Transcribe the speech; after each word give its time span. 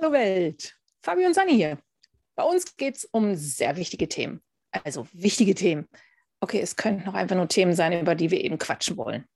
Hallo 0.00 0.12
Welt, 0.12 0.74
Fabio 1.02 1.26
und 1.26 1.34
Sani 1.34 1.52
hier. 1.52 1.78
Bei 2.34 2.42
uns 2.42 2.74
geht 2.74 2.96
es 2.96 3.04
um 3.04 3.34
sehr 3.34 3.76
wichtige 3.76 4.08
Themen. 4.08 4.40
Also 4.70 5.06
wichtige 5.12 5.54
Themen. 5.54 5.88
Okay, 6.40 6.58
es 6.60 6.74
könnten 6.74 7.04
noch 7.04 7.12
einfach 7.12 7.36
nur 7.36 7.48
Themen 7.48 7.74
sein, 7.74 8.00
über 8.00 8.14
die 8.14 8.30
wir 8.30 8.42
eben 8.42 8.56
quatschen 8.56 8.96
wollen. 8.96 9.26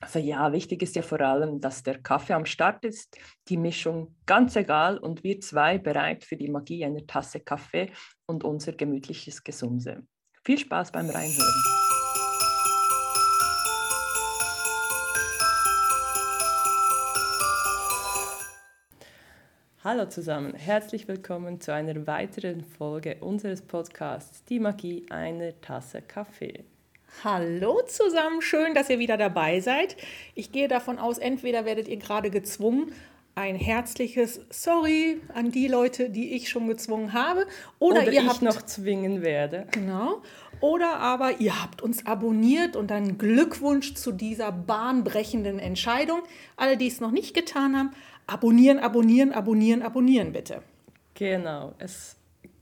Also 0.00 0.18
ja, 0.18 0.50
wichtig 0.52 0.80
ist 0.80 0.96
ja 0.96 1.02
vor 1.02 1.20
allem, 1.20 1.60
dass 1.60 1.82
der 1.82 1.98
Kaffee 1.98 2.32
am 2.32 2.46
Start 2.46 2.86
ist, 2.86 3.18
die 3.48 3.58
Mischung 3.58 4.16
ganz 4.24 4.56
egal 4.56 4.96
und 4.96 5.24
wir 5.24 5.40
zwei 5.40 5.76
bereit 5.76 6.24
für 6.24 6.36
die 6.36 6.48
Magie 6.48 6.86
einer 6.86 7.06
Tasse 7.06 7.40
Kaffee 7.40 7.92
und 8.24 8.44
unser 8.44 8.72
gemütliches 8.72 9.44
Gesumse. 9.44 10.06
Viel 10.42 10.58
Spaß 10.58 10.90
beim 10.90 11.10
Reinhören. 11.10 11.83
Hallo 19.86 20.06
zusammen, 20.06 20.54
herzlich 20.54 21.08
willkommen 21.08 21.60
zu 21.60 21.74
einer 21.74 22.06
weiteren 22.06 22.64
Folge 22.64 23.18
unseres 23.20 23.60
Podcasts 23.60 24.42
Die 24.44 24.58
Magie 24.58 25.04
einer 25.10 25.60
Tasse 25.60 26.00
Kaffee. 26.00 26.64
Hallo 27.22 27.82
zusammen, 27.86 28.40
schön, 28.40 28.72
dass 28.72 28.88
ihr 28.88 28.98
wieder 28.98 29.18
dabei 29.18 29.60
seid. 29.60 29.98
Ich 30.34 30.52
gehe 30.52 30.68
davon 30.68 30.98
aus, 30.98 31.18
entweder 31.18 31.66
werdet 31.66 31.88
ihr 31.88 31.98
gerade 31.98 32.30
gezwungen, 32.30 32.94
ein 33.34 33.56
herzliches 33.56 34.40
Sorry 34.48 35.20
an 35.34 35.50
die 35.50 35.68
Leute, 35.68 36.08
die 36.08 36.34
ich 36.34 36.48
schon 36.48 36.66
gezwungen 36.66 37.12
habe, 37.12 37.46
oder, 37.78 38.00
oder 38.00 38.12
ihr 38.12 38.22
ich 38.22 38.26
habt 38.26 38.40
noch 38.40 38.62
zwingen 38.62 39.20
werde. 39.20 39.66
Genau. 39.72 40.22
Oder 40.60 40.96
aber 40.96 41.40
ihr 41.40 41.62
habt 41.62 41.82
uns 41.82 42.06
abonniert 42.06 42.76
und 42.76 42.90
dann 42.90 43.18
Glückwunsch 43.18 43.94
zu 43.94 44.12
dieser 44.12 44.52
bahnbrechenden 44.52 45.58
Entscheidung. 45.58 46.22
Alle, 46.56 46.76
die 46.76 46.86
es 46.86 47.00
noch 47.00 47.10
nicht 47.10 47.34
getan 47.34 47.76
haben, 47.76 47.90
abonnieren, 48.26 48.78
abonnieren, 48.78 49.32
abonnieren, 49.32 49.82
abonnieren 49.82 50.32
bitte. 50.32 50.62
Genau, 51.14 51.74
es 51.78 52.16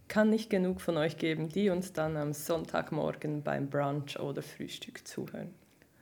kann 0.09 0.29
nicht 0.29 0.51
genug 0.51 0.81
von 0.81 0.99
euch 0.99 1.17
geben, 1.17 1.49
die 1.49 1.71
uns 1.71 1.93
dann 1.93 2.17
am 2.17 2.35
Sonntagmorgen 2.35 3.43
beim 3.43 3.71
Brunch 3.71 4.19
oder 4.21 4.43
Frühstück 4.43 5.07
zuhören. 5.09 5.55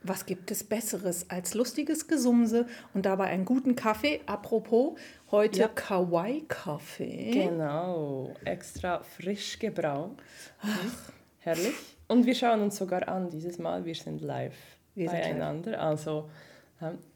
Was 0.03 0.25
gibt 0.25 0.51
es 0.51 0.65
Besseres 0.65 1.29
als 1.29 1.53
lustiges 1.53 2.09
Gesumse 2.09 2.67
und 2.95 3.05
dabei 3.05 3.27
einen 3.27 3.45
guten 3.45 3.77
Kaffee? 3.77 4.23
Apropos, 4.25 4.99
heute 5.31 5.61
ja. 5.61 5.69
Kawaii-Kaffee. 5.69 7.31
Genau, 7.33 8.33
extra 8.45 9.03
frisch 9.03 9.59
gebraut. 9.59 10.17
Ach. 10.63 11.13
Herrlich. 11.41 11.75
Und 12.09 12.27
wir 12.27 12.35
schauen 12.35 12.61
uns 12.61 12.77
sogar 12.77 13.09
an 13.09 13.31
dieses 13.31 13.59
Mal. 13.59 13.85
Wir 13.85 13.95
sind 13.95 14.21
live 14.21 14.55
wir 14.95 15.11
beieinander. 15.11 15.71
Sind. 15.71 15.81
Also 15.81 16.29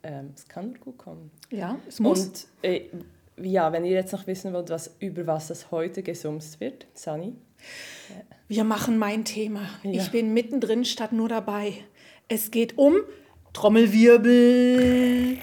ähm, 0.03 0.31
es 0.35 0.49
kann 0.49 0.71
nur 0.71 0.79
gut 0.79 0.99
kommen. 0.99 1.31
Ja, 1.51 1.79
es 1.89 2.01
muss. 2.01 2.21
Und 2.25 2.47
äh, 2.63 2.83
ja, 3.37 3.73
wenn 3.73 3.85
ihr 3.85 3.93
jetzt 3.93 4.13
noch 4.13 4.27
wissen 4.27 4.53
wollt, 4.53 4.71
was, 4.71 4.95
über 4.99 5.27
was 5.27 5.49
das 5.49 5.71
heute 5.71 6.03
gesumst 6.03 6.61
wird, 6.61 6.87
Sani? 6.95 7.35
Wir 8.49 8.65
machen 8.65 8.99
mein 8.99 9.25
Thema. 9.25 9.69
Ja. 9.83 10.03
Ich 10.03 10.11
bin 10.11 10.35
mittendrin 10.35 10.85
statt 10.85 11.13
nur 11.13 11.29
dabei. 11.29 11.75
Es 12.29 12.51
geht 12.51 12.79
um 12.79 12.97
Trommelwirbel. 13.53 15.39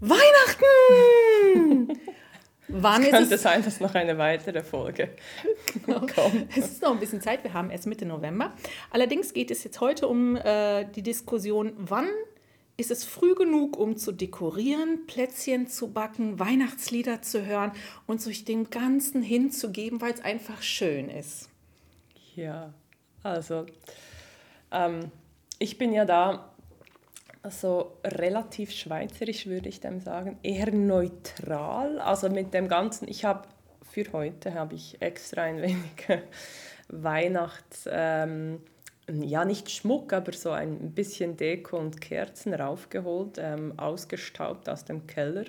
Weihnachten! 0.00 1.98
Wann 2.68 3.02
es 3.02 3.10
könnte 3.10 3.38
sein, 3.38 3.62
dass 3.62 3.80
noch 3.80 3.94
eine 3.94 4.18
weitere 4.18 4.62
Folge 4.62 5.10
genau. 5.86 6.00
kommt. 6.00 6.56
Es 6.56 6.72
ist 6.72 6.82
noch 6.82 6.92
ein 6.92 6.98
bisschen 6.98 7.20
Zeit, 7.20 7.44
wir 7.44 7.52
haben 7.52 7.70
erst 7.70 7.86
Mitte 7.86 8.06
November. 8.06 8.52
Allerdings 8.90 9.32
geht 9.32 9.50
es 9.50 9.62
jetzt 9.64 9.80
heute 9.80 10.08
um 10.08 10.36
äh, 10.36 10.84
die 10.84 11.02
Diskussion, 11.02 11.72
wann 11.76 12.08
ist 12.76 12.90
es 12.90 13.04
früh 13.04 13.34
genug, 13.34 13.78
um 13.78 13.96
zu 13.96 14.12
dekorieren, 14.12 15.06
Plätzchen 15.06 15.66
zu 15.66 15.92
backen, 15.92 16.38
Weihnachtslieder 16.38 17.22
zu 17.22 17.46
hören 17.46 17.72
und 18.06 18.20
sich 18.20 18.44
dem 18.44 18.68
Ganzen 18.68 19.22
hinzugeben, 19.22 20.00
weil 20.00 20.12
es 20.12 20.20
einfach 20.20 20.62
schön 20.62 21.08
ist. 21.08 21.48
Ja, 22.34 22.74
also 23.22 23.64
ähm, 24.70 25.10
ich 25.58 25.78
bin 25.78 25.92
ja 25.92 26.04
da 26.04 26.52
so 27.50 27.98
relativ 28.04 28.70
schweizerisch, 28.72 29.46
würde 29.46 29.68
ich 29.68 29.80
dem 29.80 30.00
sagen, 30.00 30.38
eher 30.42 30.72
neutral. 30.72 32.00
Also 32.00 32.28
mit 32.28 32.54
dem 32.54 32.68
Ganzen, 32.68 33.08
ich 33.08 33.24
habe 33.24 33.48
für 33.90 34.12
heute 34.12 34.54
habe 34.54 34.74
ich 34.74 35.00
extra 35.00 35.42
ein 35.42 35.62
wenig 35.62 36.06
Weihnachts... 36.88 37.88
Ähm, 37.90 38.60
ja 39.08 39.44
nicht 39.44 39.70
Schmuck, 39.70 40.12
aber 40.12 40.32
so 40.32 40.50
ein 40.50 40.92
bisschen 40.92 41.36
Deko 41.36 41.78
und 41.78 42.00
Kerzen 42.00 42.54
raufgeholt, 42.54 43.38
ähm, 43.38 43.78
ausgestaubt 43.78 44.68
aus 44.68 44.84
dem 44.84 45.06
Keller. 45.06 45.44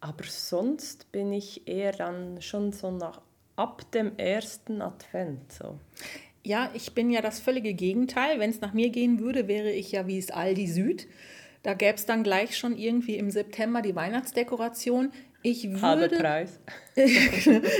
Aber 0.00 0.24
sonst 0.24 1.10
bin 1.10 1.32
ich 1.32 1.66
eher 1.66 1.92
dann 1.92 2.40
schon 2.40 2.72
so 2.72 2.90
nach 2.90 3.20
ab 3.56 3.90
dem 3.92 4.16
ersten 4.16 4.80
Advent 4.82 5.52
so. 5.52 5.78
Ja, 6.48 6.70
ich 6.72 6.94
bin 6.94 7.10
ja 7.10 7.20
das 7.20 7.40
völlige 7.40 7.74
Gegenteil. 7.74 8.40
Wenn 8.40 8.48
es 8.48 8.62
nach 8.62 8.72
mir 8.72 8.88
gehen 8.88 9.20
würde, 9.20 9.48
wäre 9.48 9.70
ich 9.70 9.92
ja 9.92 10.06
wie 10.06 10.16
es 10.16 10.30
Aldi 10.30 10.66
Süd. 10.66 11.06
Da 11.62 11.74
gäbe 11.74 11.96
es 11.96 12.06
dann 12.06 12.22
gleich 12.22 12.56
schon 12.56 12.74
irgendwie 12.74 13.16
im 13.16 13.30
September 13.30 13.82
die 13.82 13.94
Weihnachtsdekoration. 13.94 15.12
Ich 15.42 15.70
würde, 15.70 16.16
Preis. 16.16 16.58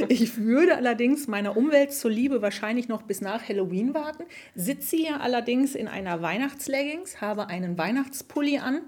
ich 0.09 0.37
würde 0.37 0.77
allerdings 0.77 1.29
meiner 1.29 1.57
Umwelt 1.57 1.95
zuliebe 1.95 2.43
wahrscheinlich 2.43 2.89
noch 2.89 3.01
bis 3.01 3.23
nach 3.23 3.49
Halloween 3.49 3.95
warten, 3.95 4.25
sitze 4.55 4.97
hier 4.97 5.23
allerdings 5.23 5.75
in 5.75 5.89
einer 5.89 6.21
Weihnachtsleggings, 6.21 7.23
habe 7.23 7.47
einen 7.47 7.79
Weihnachtspulli 7.79 8.59
an 8.59 8.83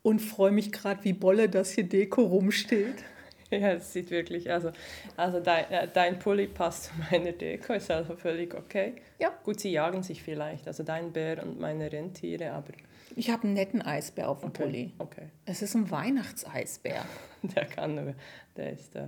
und 0.00 0.20
freue 0.20 0.52
mich 0.52 0.72
gerade 0.72 1.04
wie 1.04 1.12
Bolle, 1.12 1.50
dass 1.50 1.72
hier 1.72 1.84
Deko 1.84 2.22
rumsteht. 2.22 3.04
Ja, 3.58 3.72
es 3.72 3.92
sieht 3.92 4.10
wirklich, 4.10 4.50
also, 4.50 4.72
also 5.16 5.40
dein, 5.40 5.70
äh, 5.70 5.88
dein 5.92 6.18
Pulli 6.18 6.46
passt 6.46 6.84
zu 6.84 6.90
meiner 7.10 7.32
Deko, 7.32 7.72
ist 7.72 7.90
also 7.90 8.14
völlig 8.14 8.54
okay. 8.54 8.94
Ja. 9.18 9.32
Gut, 9.42 9.60
sie 9.60 9.70
jagen 9.70 10.02
sich 10.02 10.22
vielleicht, 10.22 10.66
also 10.66 10.82
dein 10.82 11.12
Bär 11.12 11.42
und 11.42 11.58
meine 11.58 11.90
Rentiere, 11.90 12.52
aber 12.52 12.72
ich 13.16 13.30
habe 13.30 13.44
einen 13.44 13.54
netten 13.54 13.82
Eisbär 13.82 14.28
auf 14.28 14.40
dem 14.40 14.50
okay, 14.50 14.62
Pulli. 14.62 14.92
Okay. 14.98 15.28
Es 15.44 15.62
ist 15.62 15.74
ein 15.74 15.90
Weihnachtseisbär. 15.90 17.04
Der 17.42 17.64
kann 17.64 17.94
nur, 17.94 18.14
der 18.56 18.72
ist 18.72 18.96
äh, 18.96 19.06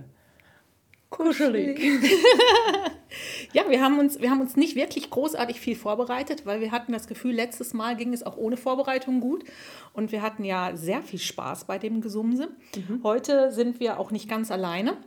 kuschelig. 1.11 1.79
ja, 3.53 3.69
wir 3.69 3.81
haben, 3.83 3.99
uns, 3.99 4.19
wir 4.19 4.31
haben 4.31 4.41
uns 4.41 4.55
nicht 4.55 4.75
wirklich 4.75 5.11
großartig 5.11 5.59
viel 5.59 5.75
vorbereitet, 5.75 6.47
weil 6.47 6.61
wir 6.61 6.71
hatten 6.71 6.91
das 6.93 7.07
Gefühl, 7.07 7.35
letztes 7.35 7.73
Mal 7.73 7.95
ging 7.95 8.13
es 8.13 8.23
auch 8.23 8.37
ohne 8.37 8.57
Vorbereitung 8.57 9.19
gut. 9.19 9.43
Und 9.93 10.11
wir 10.11 10.23
hatten 10.23 10.43
ja 10.43 10.71
sehr 10.75 11.03
viel 11.03 11.19
Spaß 11.19 11.65
bei 11.65 11.77
dem 11.77 12.01
Gesumse. 12.01 12.49
Mhm. 12.75 13.01
Heute 13.03 13.51
sind 13.51 13.79
wir 13.79 13.99
auch 13.99 14.09
nicht 14.09 14.27
ganz 14.27 14.49
alleine. 14.49 14.97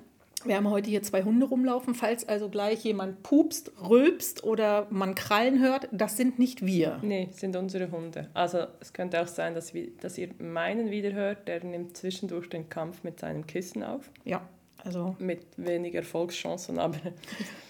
Wir 0.44 0.56
haben 0.56 0.68
heute 0.68 0.90
hier 0.90 1.02
zwei 1.02 1.22
Hunde 1.22 1.46
rumlaufen. 1.46 1.94
Falls 1.94 2.28
also 2.28 2.50
gleich 2.50 2.84
jemand 2.84 3.22
pupst, 3.22 3.72
rülpst 3.88 4.44
oder 4.44 4.86
man 4.90 5.14
Krallen 5.14 5.58
hört, 5.58 5.88
das 5.90 6.18
sind 6.18 6.38
nicht 6.38 6.66
wir. 6.66 6.98
Nee, 7.00 7.30
sind 7.32 7.56
unsere 7.56 7.90
Hunde. 7.90 8.28
Also 8.34 8.66
es 8.80 8.92
könnte 8.92 9.22
auch 9.22 9.26
sein, 9.26 9.54
dass, 9.54 9.72
wir, 9.72 9.88
dass 10.02 10.18
ihr 10.18 10.28
meinen 10.38 10.90
wieder 10.90 11.12
hört. 11.14 11.48
Der 11.48 11.64
nimmt 11.64 11.96
zwischendurch 11.96 12.50
den 12.50 12.68
Kampf 12.68 13.04
mit 13.04 13.20
seinem 13.20 13.46
Kissen 13.46 13.82
auf. 13.82 14.10
Ja, 14.24 14.46
also. 14.84 15.16
Mit 15.18 15.46
weniger 15.56 16.00
Erfolgschancen, 16.00 16.78
aber. 16.78 16.98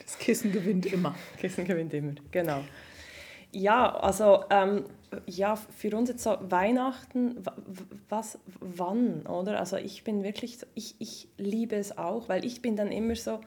Das 0.04 0.18
Kissen 0.18 0.52
gewinnt 0.52 0.84
immer. 0.84 1.14
Kissen 1.38 1.64
gewinnt 1.64 1.94
immer, 1.94 2.12
genau. 2.30 2.60
Ja, 3.52 3.94
also 3.94 4.44
ähm, 4.50 4.84
ja, 5.26 5.56
für 5.56 5.96
uns 5.96 6.10
jetzt 6.10 6.24
so 6.24 6.36
Weihnachten, 6.42 7.42
was, 8.08 8.38
wann, 8.60 9.26
oder? 9.26 9.58
Also 9.58 9.76
ich 9.76 10.04
bin 10.04 10.22
wirklich, 10.22 10.58
so, 10.58 10.66
ich, 10.74 10.96
ich 10.98 11.28
liebe 11.38 11.76
es 11.76 11.96
auch, 11.96 12.28
weil 12.28 12.44
ich 12.44 12.62
bin 12.62 12.76
dann 12.76 12.92
immer 12.92 13.14
so, 13.14 13.40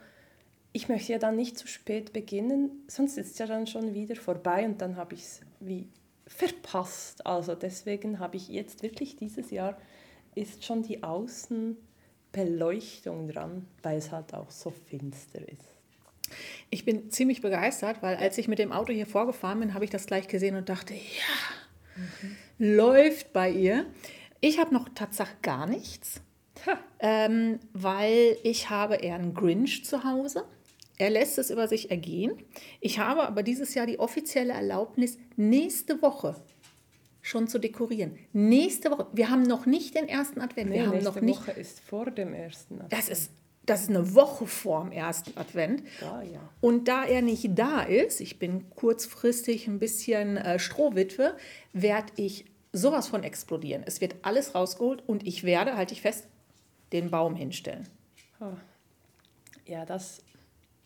ich 0.72 0.90
möchte 0.90 1.12
ja 1.12 1.20
dann 1.20 1.36
nicht 1.36 1.58
zu 1.58 1.68
spät 1.68 2.14
beginnen, 2.14 2.72
sonst 2.88 3.18
ist 3.18 3.32
es 3.32 3.38
ja 3.38 3.48
dann 3.48 3.68
schon 3.68 3.94
wieder 3.94 4.16
vorbei 4.16 4.66
und 4.66 4.82
dann 4.82 4.96
habe 4.96 5.14
ich 5.14 5.22
es 5.22 5.42
wie 5.60 5.88
verpasst. 6.26 7.26
Also 7.26 7.56
deswegen 7.56 8.20
habe 8.20 8.38
ich 8.38 8.48
jetzt 8.50 8.84
wirklich 8.84 9.16
dieses 9.16 9.52
Jahr, 9.52 9.78
ist 10.36 10.66
schon 10.66 10.84
die 10.84 11.04
Außenbeleuchtung 12.38 13.28
dran, 13.30 13.68
weil 13.84 13.98
es 13.98 14.12
halt 14.12 14.34
auch 14.34 14.52
so 14.52 14.72
finster 14.72 15.40
ist. 15.40 15.68
Ich 16.70 16.86
bin 16.86 17.10
ziemlich 17.10 17.42
begeistert, 17.42 18.02
weil 18.02 18.18
als 18.18 18.38
ich 18.38 18.48
mit 18.48 18.60
dem 18.60 18.72
Auto 18.72 18.92
hier 18.92 19.06
vorgefahren 19.06 19.60
bin, 19.60 19.74
habe 19.74 19.86
ich 19.86 19.92
das 19.92 20.06
gleich 20.06 20.28
gesehen 20.28 20.56
und 20.56 20.70
dachte, 20.70 20.94
ja, 20.94 21.00
mhm. 21.96 22.76
läuft 22.76 23.34
bei 23.34 23.50
ihr. 23.50 23.86
Ich 24.42 24.60
habe 24.60 24.74
noch 24.74 24.90
tatsächlich 24.94 25.42
gar 25.42 25.66
nichts, 25.68 26.22
ähm, 27.00 27.60
weil 27.74 28.38
ich 28.44 28.70
habe 28.70 28.96
eher 28.96 29.16
einen 29.16 29.34
Grinch 29.34 29.86
zu 29.86 30.04
Hause. 30.04 30.44
Er 31.00 31.12
lässt 31.12 31.38
es 31.38 31.50
über 31.50 31.68
sich 31.68 31.92
ergehen. 31.92 32.34
Ich 32.82 33.00
habe 33.00 33.24
aber 33.24 33.44
dieses 33.44 33.74
Jahr 33.76 33.86
die 33.86 34.00
offizielle 34.00 34.54
Erlaubnis, 34.54 35.18
nächste 35.36 36.02
Woche 36.02 36.36
schon 37.28 37.48
zu 37.48 37.60
dekorieren. 37.60 38.18
Nächste 38.34 38.90
Woche. 38.92 39.08
Wir 39.14 39.30
haben 39.30 39.44
noch 39.44 39.66
nicht 39.66 39.96
den 39.96 40.08
ersten 40.08 40.42
Advent. 40.42 40.70
Nee, 40.70 40.78
wir 40.78 40.84
haben 40.86 40.92
nächste 40.92 41.12
noch 41.14 41.22
nicht. 41.22 41.42
Woche 41.42 41.52
ist 41.52 41.80
vor 41.82 42.10
dem 42.10 42.34
ersten 42.34 42.76
Advent. 42.76 42.94
Das 42.94 43.10
ist 43.10 43.32
das 43.66 43.82
ist 43.82 43.90
eine 43.90 44.16
Woche 44.16 44.48
vor 44.48 44.84
dem 44.86 44.94
ersten 44.94 45.38
Advent. 45.38 45.84
Da, 46.00 46.22
ja. 46.22 46.40
Und 46.62 46.88
da 46.88 47.04
er 47.04 47.22
nicht 47.22 47.50
da 47.60 47.82
ist, 47.82 48.22
ich 48.22 48.40
bin 48.40 48.70
kurzfristig 48.70 49.68
ein 49.68 49.78
bisschen 49.78 50.38
äh, 50.38 50.58
Strohwitwe, 50.58 51.36
werde 51.74 52.14
ich 52.16 52.46
sowas 52.72 53.10
von 53.10 53.24
explodieren. 53.24 53.84
Es 53.86 54.00
wird 54.00 54.16
alles 54.22 54.56
rausgeholt 54.56 55.04
und 55.06 55.28
ich 55.28 55.44
werde, 55.44 55.76
halte 55.76 55.94
ich 55.94 56.02
fest, 56.02 56.28
den 56.94 57.12
Baum 57.12 57.36
hinstellen. 57.36 57.86
Ja, 59.66 59.86
das. 59.86 60.20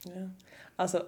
Ja. 0.05 0.31
Also, 0.75 1.01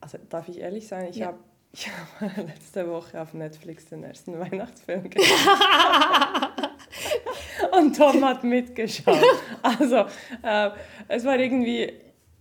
also 0.00 0.16
darf 0.30 0.48
ich 0.48 0.58
ehrlich 0.60 0.88
sein, 0.88 1.10
ich 1.10 1.16
Ja. 1.16 1.26
habe 1.26 1.38
ich 1.72 1.88
hab 1.88 2.36
letzte 2.36 2.88
Woche 2.88 3.20
auf 3.20 3.34
Netflix 3.34 3.86
den 3.86 4.04
ersten 4.04 4.38
Weihnachtsfilm 4.38 5.10
gesehen. 5.10 5.36
Und 7.72 7.96
Tom 7.96 8.24
hat 8.24 8.44
mitgeschaut. 8.44 9.22
Also, 9.62 10.06
äh, 10.42 10.70
es 11.08 11.24
war 11.24 11.38
irgendwie 11.38 11.92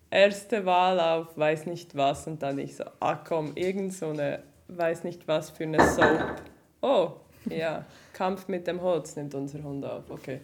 erste 0.10 0.66
Wahl 0.66 1.00
auf 1.00 1.38
weiß 1.38 1.66
nicht 1.66 1.96
was 1.96 2.28
und 2.28 2.42
dann 2.42 2.58
ich 2.60 2.76
so, 2.76 2.86
ah 3.00 3.16
komm, 3.16 3.52
irgend 3.56 3.94
so 3.94 4.10
eine 4.10 4.44
weiß 4.68 5.04
nicht 5.04 5.28
was 5.28 5.50
für 5.50 5.64
eine 5.64 5.86
Soap. 5.90 6.42
Oh, 6.82 7.12
ja, 7.50 7.86
Kampf 8.14 8.48
mit 8.48 8.68
dem 8.68 8.82
Holz 8.82 9.16
nimmt 9.16 9.34
unser 9.36 9.64
Hund 9.64 9.86
auf, 9.86 10.10
okay. 10.10 10.42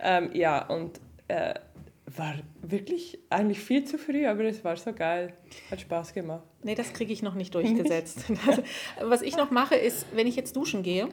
Ähm, 0.00 0.30
ja, 0.34 0.66
und 0.66 1.00
äh, 1.28 1.54
war 2.06 2.34
wirklich 2.60 3.18
eigentlich 3.30 3.60
viel 3.60 3.84
zu 3.84 3.96
früh, 3.96 4.26
aber 4.26 4.44
es 4.44 4.64
war 4.64 4.76
so 4.76 4.92
geil. 4.92 5.34
Hat 5.70 5.80
Spaß 5.80 6.12
gemacht. 6.12 6.42
Nee, 6.62 6.74
das 6.74 6.92
kriege 6.92 7.12
ich 7.12 7.22
noch 7.22 7.34
nicht 7.34 7.54
durchgesetzt. 7.54 8.24
Also, 8.46 8.62
was 9.00 9.22
ich 9.22 9.36
noch 9.36 9.50
mache, 9.50 9.76
ist, 9.76 10.06
wenn 10.12 10.26
ich 10.26 10.36
jetzt 10.36 10.56
duschen 10.56 10.82
gehe, 10.82 11.08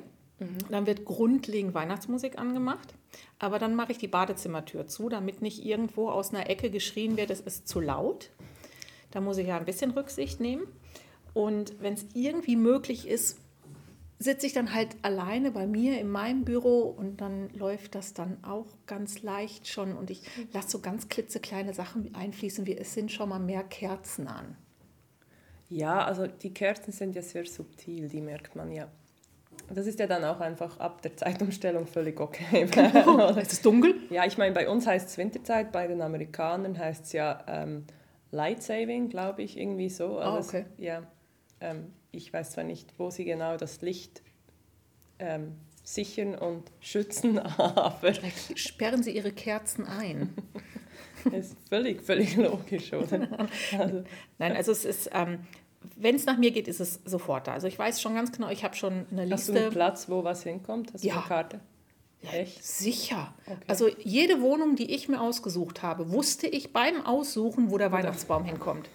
dann 0.69 0.85
wird 0.85 1.05
grundlegend 1.05 1.73
Weihnachtsmusik 1.73 2.37
angemacht. 2.37 2.93
Aber 3.39 3.59
dann 3.59 3.75
mache 3.75 3.91
ich 3.91 3.97
die 3.97 4.07
Badezimmertür 4.07 4.87
zu, 4.87 5.09
damit 5.09 5.41
nicht 5.41 5.65
irgendwo 5.65 6.09
aus 6.09 6.33
einer 6.33 6.49
Ecke 6.49 6.69
geschrien 6.69 7.17
wird, 7.17 7.29
es 7.29 7.41
ist 7.41 7.67
zu 7.67 7.79
laut. 7.79 8.31
Da 9.11 9.21
muss 9.21 9.37
ich 9.37 9.47
ja 9.47 9.57
ein 9.57 9.65
bisschen 9.65 9.91
Rücksicht 9.91 10.39
nehmen. 10.39 10.67
Und 11.33 11.81
wenn 11.81 11.93
es 11.93 12.05
irgendwie 12.13 12.55
möglich 12.55 13.07
ist, 13.07 13.39
sitze 14.19 14.45
ich 14.45 14.53
dann 14.53 14.73
halt 14.73 14.97
alleine 15.01 15.51
bei 15.51 15.65
mir 15.65 15.99
in 15.99 16.09
meinem 16.09 16.43
Büro 16.43 16.81
und 16.81 17.21
dann 17.21 17.49
läuft 17.51 17.95
das 17.95 18.13
dann 18.13 18.43
auch 18.43 18.67
ganz 18.85 19.23
leicht 19.23 19.67
schon 19.67 19.95
und 19.95 20.11
ich 20.11 20.21
lasse 20.51 20.69
so 20.69 20.79
ganz 20.79 21.07
klitzekleine 21.07 21.73
Sachen 21.73 22.13
einfließen, 22.13 22.65
wie 22.65 22.77
es 22.77 22.93
sind 22.93 23.11
schon 23.11 23.29
mal 23.29 23.39
mehr 23.39 23.63
Kerzen 23.63 24.27
an. 24.27 24.57
Ja, 25.69 26.03
also 26.03 26.27
die 26.27 26.53
Kerzen 26.53 26.91
sind 26.91 27.15
ja 27.15 27.21
sehr 27.21 27.45
subtil, 27.45 28.09
die 28.09 28.21
merkt 28.21 28.55
man 28.55 28.71
ja. 28.71 28.89
Das 29.73 29.85
ist 29.87 29.99
ja 29.99 30.07
dann 30.07 30.23
auch 30.25 30.39
einfach 30.39 30.79
ab 30.79 31.01
der 31.01 31.15
Zeitumstellung 31.15 31.85
völlig 31.85 32.19
okay. 32.19 32.63
ist 33.39 33.53
es 33.53 33.61
dunkel? 33.61 33.95
ja, 34.09 34.25
ich 34.25 34.37
meine, 34.37 34.53
bei 34.53 34.67
uns 34.67 34.85
heißt 34.87 35.07
es 35.07 35.17
Winterzeit, 35.17 35.71
bei 35.71 35.87
den 35.87 36.01
Amerikanern 36.01 36.77
heißt 36.77 37.05
es 37.05 37.13
ja 37.13 37.43
ähm, 37.47 37.85
Light 38.31 38.63
Saving, 38.63 39.09
glaube 39.09 39.43
ich, 39.43 39.57
irgendwie 39.57 39.89
so. 39.89 40.17
Also 40.17 40.49
okay. 40.49 40.65
Es, 40.77 40.83
ja, 40.83 41.03
ähm, 41.61 41.93
ich 42.11 42.31
weiß 42.33 42.51
zwar 42.51 42.63
nicht, 42.63 42.93
wo 42.97 43.09
sie 43.09 43.25
genau 43.25 43.57
das 43.57 43.81
Licht 43.81 44.21
ähm, 45.19 45.55
sichern 45.83 46.35
und 46.35 46.71
schützen, 46.79 47.39
aber 47.57 48.13
Vielleicht 48.13 48.57
sperren 48.59 49.03
sie 49.03 49.11
ihre 49.11 49.31
Kerzen 49.31 49.85
ein. 49.85 50.33
ist 51.31 51.55
völlig, 51.67 52.01
völlig 52.01 52.35
logisch, 52.35 52.93
oder? 52.93 53.27
Also, 53.77 54.03
Nein, 54.37 54.55
also 54.55 54.71
es 54.71 54.85
ist, 54.85 55.09
ähm, 55.13 55.39
wenn 55.95 56.15
es 56.15 56.25
nach 56.25 56.37
mir 56.37 56.51
geht, 56.51 56.67
ist 56.67 56.79
es 56.79 56.99
sofort 57.05 57.47
da. 57.47 57.53
Also 57.53 57.67
ich 57.67 57.77
weiß 57.77 58.01
schon 58.01 58.15
ganz 58.15 58.31
genau, 58.31 58.49
ich 58.49 58.63
habe 58.63 58.75
schon 58.75 59.05
eine 59.11 59.29
hast 59.31 59.47
du 59.47 59.53
einen 59.53 59.61
Liste. 59.63 59.69
Platz, 59.71 60.09
wo 60.09 60.23
was 60.23 60.43
hinkommt? 60.43 60.93
Hast 60.93 61.03
du 61.03 61.07
Ja. 61.07 61.15
eine 61.15 61.23
Karte? 61.23 61.59
Ja, 62.21 62.31
Echt? 62.31 62.63
Sicher. 62.63 63.33
Okay. 63.45 63.57
Also 63.67 63.87
jede 64.03 64.41
Wohnung, 64.41 64.75
die 64.75 64.93
ich 64.93 65.07
mir 65.07 65.21
ausgesucht 65.21 65.81
habe, 65.83 66.11
wusste 66.11 66.47
ich 66.47 66.73
beim 66.73 67.05
Aussuchen, 67.05 67.71
wo 67.71 67.77
der 67.77 67.93
Weihnachtsbaum 67.93 68.43
hinkommt. 68.43 68.89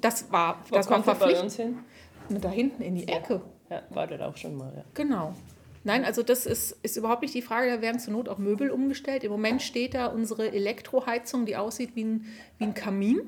Das 0.00 0.30
war, 0.30 0.62
Wo 0.68 0.76
das 0.76 0.88
war 0.88 0.98
der 1.02 1.04
bei 1.12 1.14
verpflichtend. 1.16 1.78
Hin? 2.28 2.40
Da 2.40 2.50
hinten 2.50 2.82
in 2.82 2.94
die 2.94 3.08
Ecke. 3.08 3.42
Ja, 3.70 3.82
war 3.90 4.06
der 4.06 4.26
auch 4.26 4.36
schon 4.36 4.56
mal, 4.56 4.72
ja. 4.76 4.84
Genau. 4.94 5.34
Nein, 5.86 6.04
also 6.04 6.24
das 6.24 6.46
ist, 6.46 6.72
ist 6.82 6.96
überhaupt 6.96 7.22
nicht 7.22 7.34
die 7.34 7.42
Frage, 7.42 7.70
da 7.70 7.80
werden 7.80 8.00
zur 8.00 8.12
Not 8.12 8.28
auch 8.28 8.38
Möbel 8.38 8.70
umgestellt. 8.70 9.22
Im 9.22 9.30
Moment 9.30 9.62
steht 9.62 9.94
da 9.94 10.06
unsere 10.06 10.52
Elektroheizung, 10.52 11.46
die 11.46 11.56
aussieht 11.56 11.94
wie 11.94 12.02
ein, 12.02 12.26
wie 12.58 12.64
ein 12.64 12.74
Kamin. 12.74 13.20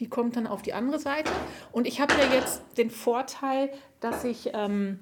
Die 0.00 0.08
kommt 0.08 0.34
dann 0.34 0.48
auf 0.48 0.62
die 0.62 0.72
andere 0.72 0.98
Seite. 0.98 1.30
Und 1.70 1.86
ich 1.86 2.00
habe 2.00 2.12
ja 2.14 2.34
jetzt 2.34 2.62
den 2.78 2.90
Vorteil, 2.90 3.70
dass 4.00 4.24
ich 4.24 4.50
ähm, 4.54 4.98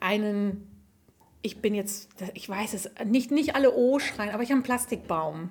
einen, 0.00 0.66
ich 1.42 1.60
bin 1.60 1.74
jetzt, 1.74 2.08
ich 2.32 2.48
weiß 2.48 2.72
es, 2.72 2.90
nicht, 3.04 3.30
nicht 3.30 3.54
alle 3.54 3.74
O 3.74 3.98
schreien, 3.98 4.30
aber 4.30 4.42
ich 4.42 4.48
habe 4.48 4.56
einen 4.56 4.62
Plastikbaum. 4.62 5.50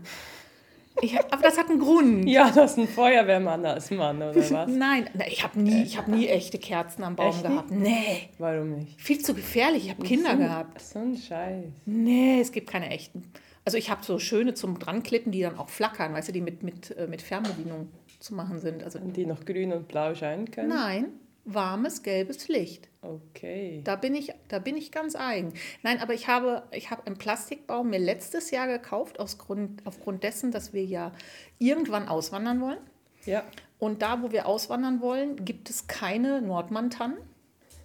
Ich, 1.01 1.17
aber 1.17 1.41
das 1.41 1.57
hat 1.57 1.69
einen 1.69 1.79
Grund. 1.79 2.25
Ja, 2.27 2.51
das 2.51 2.71
ist 2.71 2.77
ein 2.79 2.87
Feuerwehrmann 2.87 3.65
als 3.65 3.89
Mann, 3.91 4.17
oder 4.17 4.35
was? 4.51 4.69
Nein, 4.69 5.09
ich 5.27 5.43
habe 5.43 5.59
nie, 5.59 5.83
ich 5.83 5.97
hab 5.97 6.07
nie 6.07 6.27
echte 6.27 6.57
Kerzen 6.59 7.03
am 7.03 7.15
Baum 7.15 7.29
Echt 7.29 7.43
gehabt. 7.43 7.71
Nee, 7.71 8.29
Warum 8.37 8.71
nicht? 8.77 8.99
viel 9.01 9.19
zu 9.19 9.33
gefährlich. 9.33 9.85
Ich 9.85 9.91
habe 9.91 10.03
Kinder 10.03 10.31
so, 10.31 10.37
gehabt. 10.37 10.81
So 10.81 10.99
ein 10.99 11.15
Scheiß. 11.17 11.65
Nee, 11.85 12.41
es 12.41 12.51
gibt 12.51 12.69
keine 12.69 12.89
echten. 12.89 13.31
Also 13.63 13.77
ich 13.77 13.89
habe 13.89 14.03
so 14.03 14.17
schöne 14.19 14.53
zum 14.53 14.79
Dranklippen, 14.79 15.31
die 15.31 15.41
dann 15.41 15.57
auch 15.57 15.69
flackern, 15.69 16.13
weißt 16.13 16.29
du, 16.29 16.31
die 16.33 16.41
mit, 16.41 16.63
mit, 16.63 16.95
äh, 16.97 17.07
mit 17.07 17.21
Fernbedienung 17.21 17.89
zu 18.19 18.33
machen 18.35 18.59
sind. 18.59 18.83
Also 18.83 18.99
Und 18.99 19.15
die 19.15 19.25
noch 19.25 19.45
grün 19.45 19.71
und 19.71 19.87
blau 19.87 20.13
scheinen 20.15 20.49
können? 20.51 20.69
nein, 20.69 21.05
warmes, 21.45 22.03
gelbes 22.03 22.47
Licht. 22.47 22.89
Okay. 23.01 23.81
Da 23.83 23.95
bin 23.95 24.13
ich, 24.13 24.33
da 24.47 24.59
bin 24.59 24.77
ich 24.77 24.91
ganz 24.91 25.15
eigen. 25.15 25.53
Nein, 25.81 25.99
aber 25.99 26.13
ich 26.13 26.27
habe, 26.27 26.63
ich 26.71 26.91
habe 26.91 27.05
einen 27.07 27.17
Plastikbaum 27.17 27.89
mir 27.89 27.99
letztes 27.99 28.51
Jahr 28.51 28.67
gekauft, 28.67 29.19
aus 29.19 29.37
Grund, 29.37 29.81
aufgrund 29.85 30.23
dessen, 30.23 30.51
dass 30.51 30.73
wir 30.73 30.85
ja 30.85 31.11
irgendwann 31.57 32.07
auswandern 32.07 32.61
wollen. 32.61 32.79
Ja. 33.25 33.43
Und 33.79 34.01
da, 34.01 34.21
wo 34.21 34.31
wir 34.31 34.45
auswandern 34.45 35.01
wollen, 35.01 35.43
gibt 35.43 35.69
es 35.69 35.87
keine 35.87 36.41
Nordmann-Tannen 36.41 37.17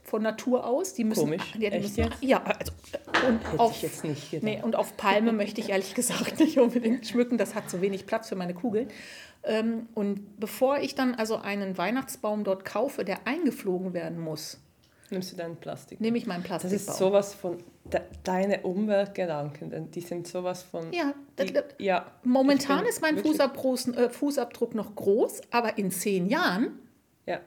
von 0.06 0.22
Natur 0.22 0.64
aus. 0.66 0.94
Die 0.94 1.04
müssen, 1.04 1.20
Komisch. 1.20 1.52
Ja, 1.54 1.70
die 1.70 1.76
Echt 1.76 1.96
müssen, 1.98 2.14
ja 2.20 2.42
also, 2.42 2.72
und 3.26 3.40
Hätte 3.44 3.60
auf, 3.60 3.72
ich 3.72 3.82
jetzt 3.82 4.04
nicht 4.04 4.30
gedacht. 4.30 4.44
Nee, 4.44 4.62
und 4.62 4.76
auf 4.76 4.96
Palme 4.96 5.32
möchte 5.32 5.60
ich 5.60 5.70
ehrlich 5.70 5.94
gesagt 5.94 6.38
nicht 6.40 6.58
unbedingt 6.58 7.06
schmücken. 7.06 7.38
Das 7.38 7.54
hat 7.54 7.68
zu 7.68 7.80
wenig 7.80 8.06
Platz 8.06 8.28
für 8.28 8.36
meine 8.36 8.54
Kugeln. 8.54 8.88
Ähm, 9.44 9.88
und 9.94 10.38
bevor 10.40 10.78
ich 10.78 10.94
dann 10.94 11.14
also 11.14 11.36
einen 11.36 11.76
Weihnachtsbaum 11.78 12.42
dort 12.44 12.64
kaufe, 12.64 13.04
der 13.04 13.26
eingeflogen 13.26 13.92
werden 13.94 14.18
muss, 14.18 14.58
Nimmst 15.10 15.30
du 15.32 15.36
deinen 15.36 15.54
Plastik? 15.56 16.00
nehme 16.00 16.18
ich 16.18 16.26
meinen 16.26 16.42
Das 16.42 16.62
Plastikbaum. 16.62 16.78
ist 16.92 16.98
sowas 16.98 17.34
von 17.34 17.58
de 17.84 18.00
deine 18.24 18.62
Umweltgedanken, 18.62 19.70
denn 19.70 19.90
die 19.92 20.00
sind 20.00 20.26
sowas 20.26 20.64
von. 20.64 20.92
Ja, 20.92 21.14
das- 21.36 21.46
die, 21.46 21.52
das- 21.52 21.64
ja. 21.78 22.06
Momentan 22.24 22.84
ist 22.86 23.00
mein 23.02 23.16
Fußabdruck, 23.18 23.96
äh, 23.96 24.08
Fußabdruck 24.10 24.74
noch 24.74 24.96
groß, 24.96 25.42
aber 25.52 25.78
in 25.78 25.92
zehn 25.92 26.26
Jahren, 26.26 26.80
Ja, 27.24 27.38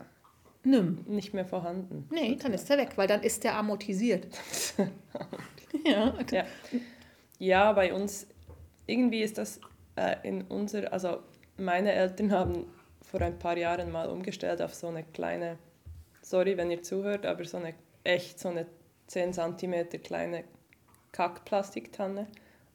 nimm. 0.63 1.03
nicht 1.07 1.33
mehr 1.33 1.45
vorhanden. 1.45 2.07
Nee, 2.11 2.37
dann 2.41 2.53
ist 2.53 2.69
der 2.69 2.77
weg, 2.77 2.91
weil 2.95 3.07
dann 3.07 3.23
ist 3.23 3.43
der 3.43 3.55
amortisiert. 3.55 4.27
ja, 5.85 6.13
Ja. 6.31 6.45
ja, 7.39 7.71
bei 7.73 7.93
uns, 7.93 8.27
irgendwie 8.87 9.21
ist 9.21 9.37
das 9.37 9.59
äh, 9.95 10.15
in 10.23 10.43
unser, 10.43 10.91
also 10.91 11.19
meine 11.57 11.91
Eltern 11.93 12.31
haben 12.31 12.65
vor 13.01 13.21
ein 13.21 13.37
paar 13.39 13.57
Jahren 13.57 13.91
mal 13.91 14.09
umgestellt 14.09 14.61
auf 14.61 14.73
so 14.73 14.87
eine 14.87 15.03
kleine, 15.03 15.57
sorry, 16.21 16.57
wenn 16.57 16.71
ihr 16.71 16.81
zuhört, 16.83 17.25
aber 17.25 17.43
so 17.45 17.57
eine 17.57 17.73
echt 18.03 18.39
so 18.39 18.49
eine 18.49 18.65
10 19.07 19.33
cm 19.33 19.89
kleine 20.03 20.43
Kackplastiktanne. 21.11 22.27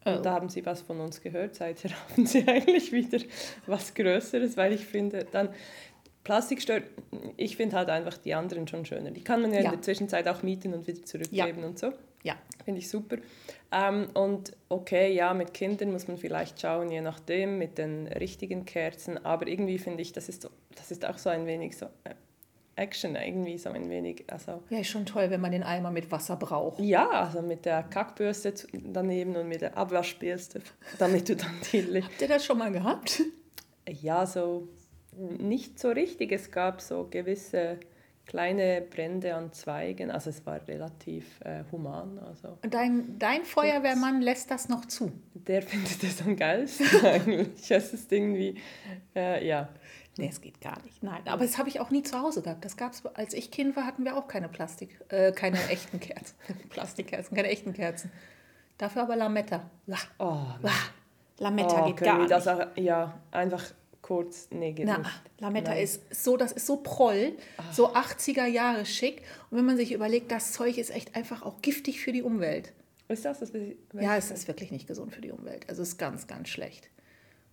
Und 0.06 0.18
Oh. 0.18 0.20
da 0.20 0.32
haben 0.34 0.50
sie 0.50 0.66
was 0.66 0.82
von 0.82 1.00
uns 1.00 1.22
gehört. 1.22 1.54
Seither 1.54 1.90
haben 2.10 2.26
sie 2.26 2.46
eigentlich 2.46 2.92
wieder 2.92 3.18
was 3.66 3.94
Größeres, 3.94 4.54
weil 4.58 4.74
ich 4.74 4.84
finde, 4.84 5.24
dann 5.32 5.48
Plastik 6.24 6.62
stört, 6.62 6.84
ich 7.36 7.56
finde 7.56 7.76
halt 7.76 7.90
einfach 7.90 8.16
die 8.16 8.34
anderen 8.34 8.66
schon 8.66 8.84
schöner. 8.86 9.10
Die 9.10 9.22
kann 9.22 9.42
man 9.42 9.52
ja, 9.52 9.60
Ja. 9.60 9.66
in 9.66 9.70
der 9.72 9.82
Zwischenzeit 9.82 10.26
auch 10.28 10.42
mieten 10.42 10.72
und 10.74 10.86
wieder 10.86 11.02
zurückgeben 11.04 11.62
und 11.64 11.78
so. 11.78 11.92
ja. 12.22 12.34
Finde 12.64 12.80
ich 12.80 12.88
super. 12.88 13.16
Ähm, 13.70 14.08
und 14.14 14.56
okay, 14.70 15.12
ja, 15.12 15.34
mit 15.34 15.52
Kindern 15.52 15.92
muss 15.92 16.08
man 16.08 16.16
vielleicht 16.16 16.58
schauen, 16.60 16.90
je 16.90 17.02
nachdem, 17.02 17.58
mit 17.58 17.76
den 17.76 18.06
richtigen 18.06 18.64
Kerzen. 18.64 19.22
Aber 19.22 19.46
irgendwie 19.46 19.78
finde 19.78 20.00
ich, 20.00 20.12
das 20.12 20.30
ist, 20.30 20.40
so, 20.40 20.48
das 20.74 20.90
ist 20.90 21.04
auch 21.04 21.18
so 21.18 21.28
ein 21.28 21.44
wenig 21.46 21.76
so 21.76 21.84
äh, 22.04 22.14
Action, 22.76 23.16
irgendwie 23.16 23.58
so 23.58 23.68
ein 23.68 23.90
wenig. 23.90 24.24
Also, 24.28 24.62
Ja, 24.70 24.78
ist 24.78 24.88
schon 24.88 25.04
toll, 25.04 25.28
wenn 25.28 25.42
man 25.42 25.52
den 25.52 25.62
Eimer 25.62 25.90
mit 25.90 26.10
Wasser 26.10 26.36
braucht. 26.36 26.80
ja, 26.80 27.06
also 27.10 27.42
mit 27.42 27.66
der 27.66 27.82
Kackbürste 27.82 28.54
daneben 28.72 29.36
und 29.36 29.46
mit 29.48 29.60
der 29.60 29.76
Abwaschbürste, 29.76 30.62
damit 30.98 31.28
du 31.28 31.36
dann 31.36 31.52
die 31.70 32.02
Habt 32.02 32.22
ihr 32.22 32.28
das 32.28 32.46
schon 32.46 32.56
mal 32.56 32.72
gehabt? 32.72 33.20
Ja, 33.86 34.24
so 34.24 34.66
nicht 35.18 35.78
so 35.78 35.90
richtig. 35.90 36.33
Es 36.33 36.50
gab 36.50 36.80
so 36.80 37.06
gewisse 37.11 37.78
kleine 38.26 38.80
Brände 38.83 39.35
an 39.35 39.52
Zweigen. 39.52 40.11
Also 40.11 40.30
es 40.30 40.44
war 40.47 40.66
relativ 40.66 41.40
äh, 41.42 41.64
human. 41.71 42.18
Also. 42.18 42.59
Dein, 42.62 43.18
dein 43.18 43.44
Feuerwehrmann 43.44 44.21
lässt 44.23 44.50
das 44.50 44.68
noch 44.68 44.87
zu. 44.87 45.12
Der 45.35 45.62
findet 45.62 46.02
es 46.02 46.23
am 46.23 46.37
geilsten 46.37 46.87
eigentlich. 47.04 47.71
Es 47.71 47.92
ist 47.92 48.11
irgendwie, 48.11 48.61
äh, 49.14 49.47
ja. 49.47 49.68
Nee, 50.16 50.28
es 50.28 50.40
geht 50.40 50.61
gar 50.61 50.80
nicht. 50.83 51.02
Nein, 51.02 51.23
aber 51.26 51.44
das 51.44 51.59
habe 51.59 51.68
ich 51.68 51.80
auch 51.80 51.90
nie 51.90 52.04
zu 52.04 52.21
Hause 52.21 52.40
gehabt. 52.40 52.64
Das 52.64 52.76
gab's, 52.76 53.04
als 53.14 53.35
ich 53.35 53.50
Kind 53.50 53.75
war, 53.75 53.85
hatten 53.85 54.04
wir 54.04 54.16
auch 54.16 54.28
keine 54.28 54.49
Plastik, 54.49 55.00
äh, 55.09 55.33
keine 55.33 55.59
echten 55.68 55.99
Kerzen. 55.99 56.37
Plastikkerzen, 56.68 57.37
keine 57.37 57.49
echten 57.49 57.73
Kerzen. 57.73 58.12
Dafür 58.78 59.02
aber 59.02 59.16
Lametta. 59.16 59.68
Oh. 60.18 60.38
Lametta 61.38 61.83
oh, 61.83 61.87
geht 61.87 61.97
gar 61.99 62.18
nicht. 62.18 62.30
das 62.30 62.47
auch, 62.47 62.61
ja, 62.76 63.18
einfach 63.33 63.64
kurz, 64.04 64.49
nee, 64.50 64.73
geht 64.73 64.84
Na, 64.84 64.99
nicht. 64.99 65.11
Lametta 65.38 65.70
Nein. 65.70 65.78
Ah. 65.78 65.82
ist 65.82 66.14
so, 66.14 66.37
das 66.37 66.52
ist 66.52 66.66
so 66.66 66.76
proll, 66.76 67.32
so 67.73 67.94
80er 67.94 68.44
Jahre 68.44 68.84
schick. 68.84 69.23
Und 69.50 69.56
wenn 69.56 69.64
man 69.64 69.78
sich 69.78 69.92
überlegt, 69.92 70.30
das 70.30 70.52
Zeug 70.52 70.76
ist 70.76 70.90
echt 70.90 71.16
einfach 71.16 71.40
auch 71.42 71.62
giftig 71.62 72.00
für 72.00 72.12
die 72.12 72.23
Umwelt. 72.23 72.75
Ist 73.08 73.25
das 73.25 73.40
das? 73.40 73.50
Ja, 73.94 74.14
es 74.18 74.30
ist 74.30 74.46
wirklich 74.46 74.70
nicht 74.70 74.87
gesund 74.87 75.14
für 75.14 75.23
die 75.23 75.30
Umwelt. 75.30 75.66
Also 75.70 75.80
es 75.80 75.90
ist 75.90 75.99
ganz, 75.99 76.26
ganz 76.26 76.50
schlecht. 76.50 76.90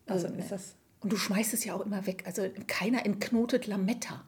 Also 0.08 0.28
nee. 0.28 0.40
ist 0.40 0.52
das, 0.52 0.76
Und 1.00 1.14
du 1.14 1.16
schmeißt 1.16 1.54
es 1.54 1.64
ja 1.64 1.74
auch 1.74 1.86
immer 1.86 2.06
weg. 2.06 2.24
Also 2.26 2.44
keiner 2.68 3.06
entknotet 3.06 3.66
Lametta. 3.68 4.26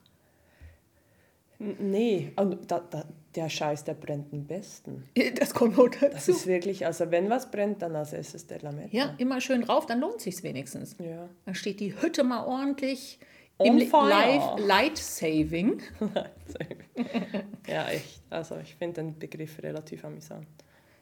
Nee, 1.60 2.32
und 2.38 2.72
da, 2.72 2.80
da, 2.80 3.06
der 3.36 3.50
Scheiß, 3.50 3.84
der 3.84 3.94
brennt 3.94 4.32
am 4.34 4.46
besten. 4.46 5.04
Das 5.40 5.54
kommt 5.54 5.78
Das 5.78 6.00
dazu. 6.00 6.32
ist 6.32 6.48
wirklich, 6.48 6.86
also 6.86 7.10
wenn 7.12 7.30
was 7.30 7.50
brennt, 7.52 7.82
dann 7.82 7.96
als 7.96 8.14
erstes 8.14 8.48
der 8.48 8.62
Lametta. 8.62 8.90
Ja, 8.92 9.16
immer 9.18 9.42
schön 9.42 9.62
drauf, 9.62 9.86
dann 9.86 10.00
lohnt 10.00 10.22
sich 10.22 10.42
wenigstens. 10.44 10.96
Ja. 11.00 11.30
Dann 11.46 11.56
steht 11.56 11.80
die 11.80 12.00
Hütte 12.00 12.24
mal 12.24 12.46
ordentlich 12.46 13.20
On 13.60 13.80
im. 13.80 13.90
Live 13.92 14.60
Light 14.60 14.98
Saving. 14.98 15.82
ja, 17.68 17.88
echt. 17.90 18.22
Also 18.30 18.58
ich 18.58 18.76
finde 18.76 19.02
den 19.02 19.20
Begriff 19.20 19.62
relativ 19.62 20.04
amüsant. 20.06 20.48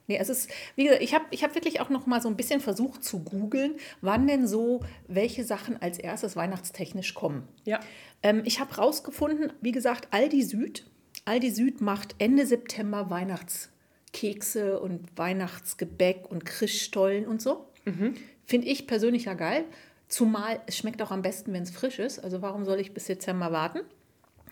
Nee, 0.07 0.17
es 0.17 0.29
ist, 0.29 0.49
wie 0.75 0.83
gesagt, 0.85 1.01
ich 1.01 1.13
habe 1.13 1.25
ich 1.31 1.43
hab 1.43 1.55
wirklich 1.55 1.79
auch 1.79 1.89
noch 1.89 2.05
mal 2.05 2.21
so 2.21 2.27
ein 2.27 2.35
bisschen 2.35 2.59
versucht 2.59 3.03
zu 3.03 3.23
googeln, 3.23 3.75
wann 4.01 4.27
denn 4.27 4.45
so 4.47 4.81
welche 5.07 5.45
Sachen 5.45 5.81
als 5.81 5.97
erstes 5.99 6.35
weihnachtstechnisch 6.35 7.13
kommen. 7.13 7.47
Ja. 7.63 7.79
Ähm, 8.21 8.41
ich 8.43 8.59
habe 8.59 8.75
rausgefunden, 8.75 9.53
wie 9.61 9.71
gesagt, 9.71 10.09
Aldi 10.11 10.43
Süd. 10.43 10.85
Aldi 11.31 11.49
Süd 11.49 11.79
macht 11.79 12.15
Ende 12.17 12.45
September 12.45 13.09
Weihnachtskekse 13.09 14.81
und 14.81 15.17
Weihnachtsgebäck 15.17 16.29
und 16.29 16.45
Christstollen 16.45 17.25
und 17.25 17.41
so. 17.41 17.67
Finde 18.45 18.67
ich 18.67 18.85
persönlich 18.85 19.25
ja 19.25 19.33
geil. 19.33 19.63
Zumal 20.09 20.59
es 20.67 20.75
schmeckt 20.77 21.01
auch 21.01 21.09
am 21.09 21.21
besten, 21.21 21.53
wenn 21.53 21.63
es 21.63 21.71
frisch 21.71 21.99
ist. 21.99 22.19
Also 22.19 22.41
warum 22.41 22.65
soll 22.65 22.81
ich 22.81 22.93
bis 22.93 23.05
Dezember 23.05 23.53
warten? 23.53 23.79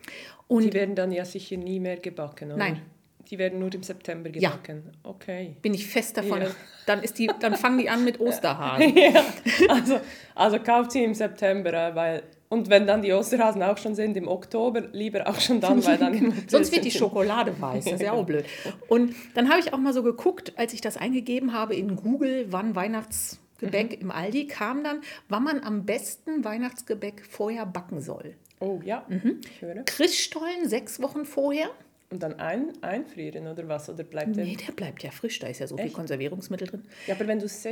Die 0.06 0.12
Und 0.48 0.74
werden 0.74 0.96
dann 0.96 1.12
ja 1.12 1.26
sicher 1.26 1.58
nie 1.58 1.82
mehr 1.82 1.98
gebacken, 1.98 2.48
oder? 2.52 2.58
Nein. 2.58 2.82
Die 3.30 3.38
werden 3.38 3.60
nur 3.60 3.74
im 3.74 3.84
September 3.84 4.30
Ja. 4.30 4.52
gebacken. 4.52 4.84
Okay. 5.04 5.58
bin 5.62 5.74
ich 5.74 5.86
fest 5.86 6.16
davon. 6.16 6.42
Ja. 6.44 6.52
Dann, 6.86 7.04
ist 7.04 7.20
die, 7.20 7.30
dann 7.42 7.56
fangen 7.58 7.78
die 7.78 7.90
an 7.90 8.06
mit 8.06 8.20
Osterhasen. 8.22 8.96
ja, 8.98 9.26
also, 9.68 10.00
also 10.34 10.60
kauft 10.60 10.94
sie 10.94 11.04
im 11.04 11.14
September, 11.14 11.94
weil 11.94 12.24
und 12.50 12.70
wenn 12.70 12.88
dann 12.88 13.04
die 13.04 13.14
Osterhasen 13.14 13.62
auch 13.62 13.78
schon 13.78 13.94
sind 13.94 14.18
im 14.18 14.28
Oktober, 14.28 14.82
lieber 14.92 15.28
auch 15.28 15.40
schon 15.40 15.62
dann, 15.62 15.86
weil 15.86 15.98
dann 15.98 16.14
im 16.16 16.34
Sonst 16.48 16.72
wird 16.72 16.84
die 16.84 16.92
Schokolade 16.92 17.54
weiß, 17.62 17.86
das 17.86 17.94
ist 17.96 18.02
ja 18.02 18.14
auch 18.14 18.26
blöd. 18.26 18.46
Und 18.88 19.14
dann 19.36 19.50
habe 19.50 19.60
ich 19.60 19.72
auch 19.72 19.78
mal 19.78 19.94
so 19.94 20.02
geguckt, 20.02 20.54
als 20.58 20.74
ich 20.74 20.82
das 20.82 20.98
eingegeben 20.98 21.54
habe 21.54 21.76
in 21.76 21.96
Google, 21.96 22.48
wann 22.50 22.76
Weihnachtsgebäck 22.76 24.02
im 24.02 24.10
Aldi 24.10 24.48
kam 24.48 24.84
dann, 24.84 25.02
wann 25.28 25.44
man 25.44 25.64
am 25.64 25.86
besten 25.86 26.44
Weihnachtsgebäck 26.44 27.24
vorher 27.30 27.66
backen 27.68 28.02
soll. 28.02 28.36
Oh 28.60 28.80
ja, 28.84 29.06
Mhm. 29.08 29.40
ich 29.46 29.62
höre. 29.62 29.84
Christstollen 29.86 30.68
sechs 30.68 31.02
Wochen 31.02 31.26
vorher? 31.26 31.70
Und 32.10 32.24
dann 32.24 32.40
ein, 32.40 32.74
einfrieren 32.82 33.48
oder 33.48 33.68
was? 33.68 33.88
Oder 33.90 34.04
bleibt 34.04 34.36
der? 34.36 34.44
Nee, 34.44 34.56
der 34.58 34.74
bleibt 34.74 35.04
ja 35.04 35.12
frisch, 35.12 35.38
da 35.38 35.48
ist 35.48 35.60
ja 35.60 35.68
so 35.68 35.78
viel 35.78 35.86
Echt? 35.86 35.94
Konservierungsmittel 35.96 36.68
drin. 36.68 36.84
Ja, 37.06 37.14
aber 37.14 37.28
wenn 37.28 37.38
du 37.38 37.46
es 37.46 37.64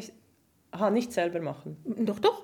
nicht 0.91 1.11
selber 1.11 1.41
machen. 1.41 1.77
Doch, 2.05 2.19
doch. 2.19 2.43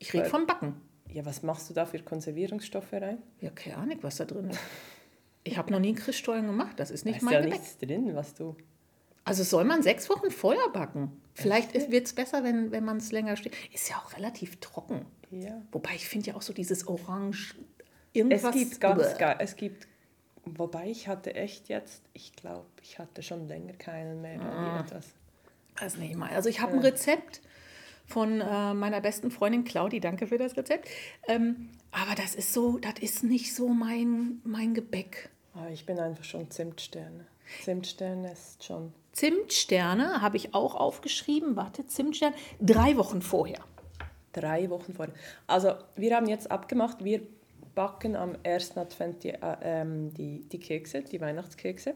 Ich 0.00 0.12
rede 0.12 0.24
vom 0.24 0.46
Backen. 0.46 0.74
Ja, 1.12 1.24
was 1.24 1.42
machst 1.42 1.68
du 1.70 1.74
da 1.74 1.86
für 1.86 1.98
Konservierungsstoffe 1.98 2.92
rein? 2.92 3.18
Ja, 3.40 3.50
keine 3.50 3.76
Ahnung, 3.78 3.98
was 4.02 4.16
da 4.16 4.24
drin 4.24 4.50
ist. 4.50 4.60
Ich 5.42 5.56
habe 5.56 5.72
noch 5.72 5.80
nie 5.80 5.88
einen 5.88 5.96
Christstollen 5.96 6.46
gemacht, 6.46 6.78
das 6.78 6.90
ist 6.90 7.04
nicht 7.04 7.16
ist 7.16 7.22
mein 7.22 7.34
ja 7.34 7.40
Gebäck. 7.40 7.60
nichts 7.60 7.78
drin, 7.78 8.14
was 8.14 8.34
du. 8.34 8.56
Also 9.24 9.42
soll 9.42 9.64
man 9.64 9.82
sechs 9.82 10.08
Wochen 10.10 10.30
vorher 10.30 10.68
backen. 10.72 11.20
Vielleicht 11.34 11.74
wird 11.90 12.06
es 12.06 12.12
besser, 12.14 12.42
wenn, 12.44 12.70
wenn 12.72 12.84
man 12.84 12.98
es 12.98 13.12
länger 13.12 13.36
steht. 13.36 13.54
Ist 13.72 13.88
ja 13.88 13.96
auch 13.96 14.16
relativ 14.16 14.60
trocken. 14.60 15.06
Ja. 15.30 15.62
Wobei 15.72 15.94
ich 15.94 16.08
finde 16.08 16.30
ja 16.30 16.36
auch 16.36 16.42
so 16.42 16.52
dieses 16.52 16.86
Orange 16.88 17.54
irgendwas. 18.12 18.54
Es 18.54 18.60
gibt 18.70 18.80
ganz 18.80 19.16
geil. 19.18 19.36
Es 19.38 19.56
gibt. 19.56 19.86
Wobei 20.44 20.90
ich 20.90 21.06
hatte 21.06 21.34
echt 21.34 21.68
jetzt, 21.68 22.02
ich 22.12 22.34
glaube, 22.34 22.66
ich 22.82 22.98
hatte 22.98 23.22
schon 23.22 23.46
länger 23.46 23.74
keinen 23.74 24.20
mehr. 24.22 24.40
Ah. 24.40 24.80
Etwas. 24.80 25.06
Das 25.78 25.96
nicht 25.96 26.16
mal. 26.16 26.30
Also 26.30 26.48
ich 26.48 26.60
habe 26.60 26.72
ein 26.72 26.80
Rezept 26.80 27.40
von 28.10 28.40
äh, 28.40 28.74
meiner 28.74 29.00
besten 29.00 29.30
Freundin 29.30 29.64
Claudi. 29.64 30.00
Danke 30.00 30.26
für 30.26 30.36
das 30.38 30.56
Rezept. 30.56 30.88
Ähm, 31.28 31.70
aber 31.92 32.14
das 32.14 32.34
ist 32.34 32.52
so, 32.52 32.78
das 32.78 32.94
ist 33.00 33.24
nicht 33.24 33.54
so 33.54 33.68
mein, 33.68 34.40
mein 34.44 34.74
Gebäck. 34.74 35.30
Ah, 35.54 35.68
ich 35.72 35.86
bin 35.86 35.98
einfach 35.98 36.24
schon 36.24 36.50
Zimtsterne. 36.50 37.26
Zimtsterne 37.64 38.32
ist 38.32 38.64
schon. 38.64 38.92
Zimtsterne 39.12 40.20
habe 40.22 40.36
ich 40.36 40.54
auch 40.54 40.74
aufgeschrieben. 40.74 41.56
Warte, 41.56 41.86
Zimtsterne. 41.86 42.34
Drei 42.60 42.96
Wochen 42.96 43.22
vorher. 43.22 43.58
Drei 44.32 44.70
Wochen 44.70 44.94
vorher. 44.94 45.14
Also, 45.48 45.74
wir 45.96 46.14
haben 46.14 46.28
jetzt 46.28 46.50
abgemacht, 46.50 47.02
wir 47.04 47.20
backen 47.74 48.14
am 48.14 48.36
ersten 48.44 48.78
Advent 48.78 49.24
die, 49.24 49.30
äh, 49.30 49.56
ähm, 49.62 50.14
die, 50.14 50.48
die 50.48 50.60
Kekse, 50.60 51.02
die 51.02 51.20
Weihnachtskekse. 51.20 51.94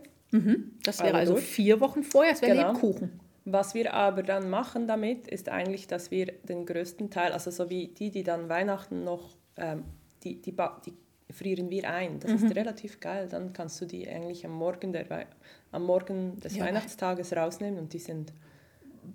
Das 0.82 0.98
wäre 0.98 1.10
Aber 1.10 1.18
also 1.18 1.34
durch. 1.34 1.44
vier 1.44 1.78
Wochen 1.80 2.02
vorher. 2.02 2.32
Es 2.32 2.42
wäre 2.42 2.56
Genau. 2.56 2.72
Lebkuchen. 2.72 3.20
Was 3.46 3.74
wir 3.74 3.92
aber 3.92 4.22
dann 4.22 4.48
machen 4.48 4.86
damit, 4.88 5.28
ist 5.28 5.48
eigentlich, 5.50 5.86
dass 5.86 6.10
wir 6.10 6.26
den 6.44 6.64
größten 6.64 7.10
Teil, 7.10 7.32
also 7.32 7.50
so 7.50 7.68
wie 7.68 7.88
die, 7.88 8.10
die 8.10 8.22
dann 8.22 8.48
Weihnachten 8.48 9.04
noch, 9.04 9.36
ähm, 9.56 9.84
die, 10.22 10.40
die, 10.40 10.54
die 10.86 10.94
frieren 11.30 11.68
wir 11.68 11.90
ein. 11.90 12.20
Das 12.20 12.30
Mhm. 12.30 12.46
ist 12.46 12.56
relativ 12.56 13.00
geil. 13.00 13.28
Dann 13.30 13.52
kannst 13.52 13.80
du 13.80 13.86
die 13.86 14.08
eigentlich 14.08 14.46
am 14.46 14.52
Morgen, 14.52 14.92
der, 14.92 15.10
Wei- 15.10 15.26
am 15.72 15.84
Morgen 15.84 16.40
des 16.40 16.56
Ja, 16.56 16.64
Weihnachtstages 16.64 17.34
rausnehmen 17.36 17.78
und 17.78 17.92
die 17.92 17.98
sind... 17.98 18.32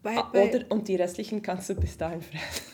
Bei, 0.03 0.21
bei, 0.31 0.49
Oder, 0.49 0.65
und 0.69 0.87
die 0.87 0.95
restlichen 0.95 1.41
kannst 1.41 1.67
du 1.69 1.73
bis 1.75 1.97
dahin 1.97 2.21
fressen. 2.21 2.65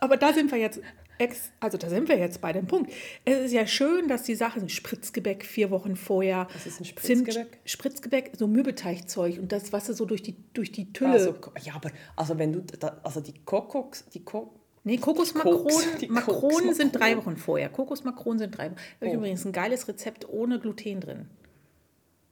Aber 0.00 0.16
da 0.16 0.32
sind 0.32 0.50
wir 0.52 0.58
jetzt, 0.58 0.80
ex, 1.20 1.52
also 1.60 1.78
da 1.78 1.88
sind 1.88 2.08
wir 2.08 2.18
jetzt 2.18 2.40
bei 2.40 2.52
dem 2.52 2.66
Punkt. 2.66 2.90
Es 3.24 3.38
ist 3.46 3.52
ja 3.52 3.66
schön, 3.66 4.08
dass 4.08 4.24
die 4.24 4.34
Sachen 4.34 4.68
Spritzgebäck 4.68 5.44
vier 5.44 5.70
Wochen 5.70 5.94
vorher. 5.96 6.48
Was 6.52 6.66
ist 6.66 6.80
ein 6.80 6.84
Zimt- 6.84 7.26
Spritzgebäck? 7.28 7.58
Spritzgebäck, 7.64 8.32
so 8.36 8.46
Mürbeteigzeug 8.48 9.38
und 9.38 9.52
das, 9.52 9.72
was 9.72 9.86
du 9.86 9.92
so 9.94 10.04
durch 10.06 10.22
die, 10.22 10.34
durch 10.54 10.72
die 10.72 10.92
Tülle. 10.92 11.12
Also, 11.12 11.34
ja, 11.62 11.74
aber 11.74 11.90
also 12.16 12.38
wenn 12.38 12.52
du, 12.52 12.60
da, 12.62 13.00
also 13.04 13.20
die 13.20 13.34
Kokoks, 13.44 14.06
die 14.12 14.24
Ko 14.24 14.52
nee, 14.84 14.96
Kokosmakronen 14.96 15.66
Makronen 16.08 16.74
sind 16.74 16.92
drei. 16.98 17.16
Wochen 17.16 17.36
vorher. 17.36 17.68
Kokosmakronen 17.68 18.38
sind 18.38 18.56
drei 18.56 18.70
Wochen. 18.70 18.76
Da 18.76 19.06
habe 19.06 19.06
ich 19.06 19.12
Oh. 19.12 19.16
übrigens 19.18 19.44
ein 19.44 19.52
geiles 19.52 19.86
Rezept 19.88 20.28
ohne 20.28 20.58
Gluten 20.58 21.00
drin. 21.00 21.28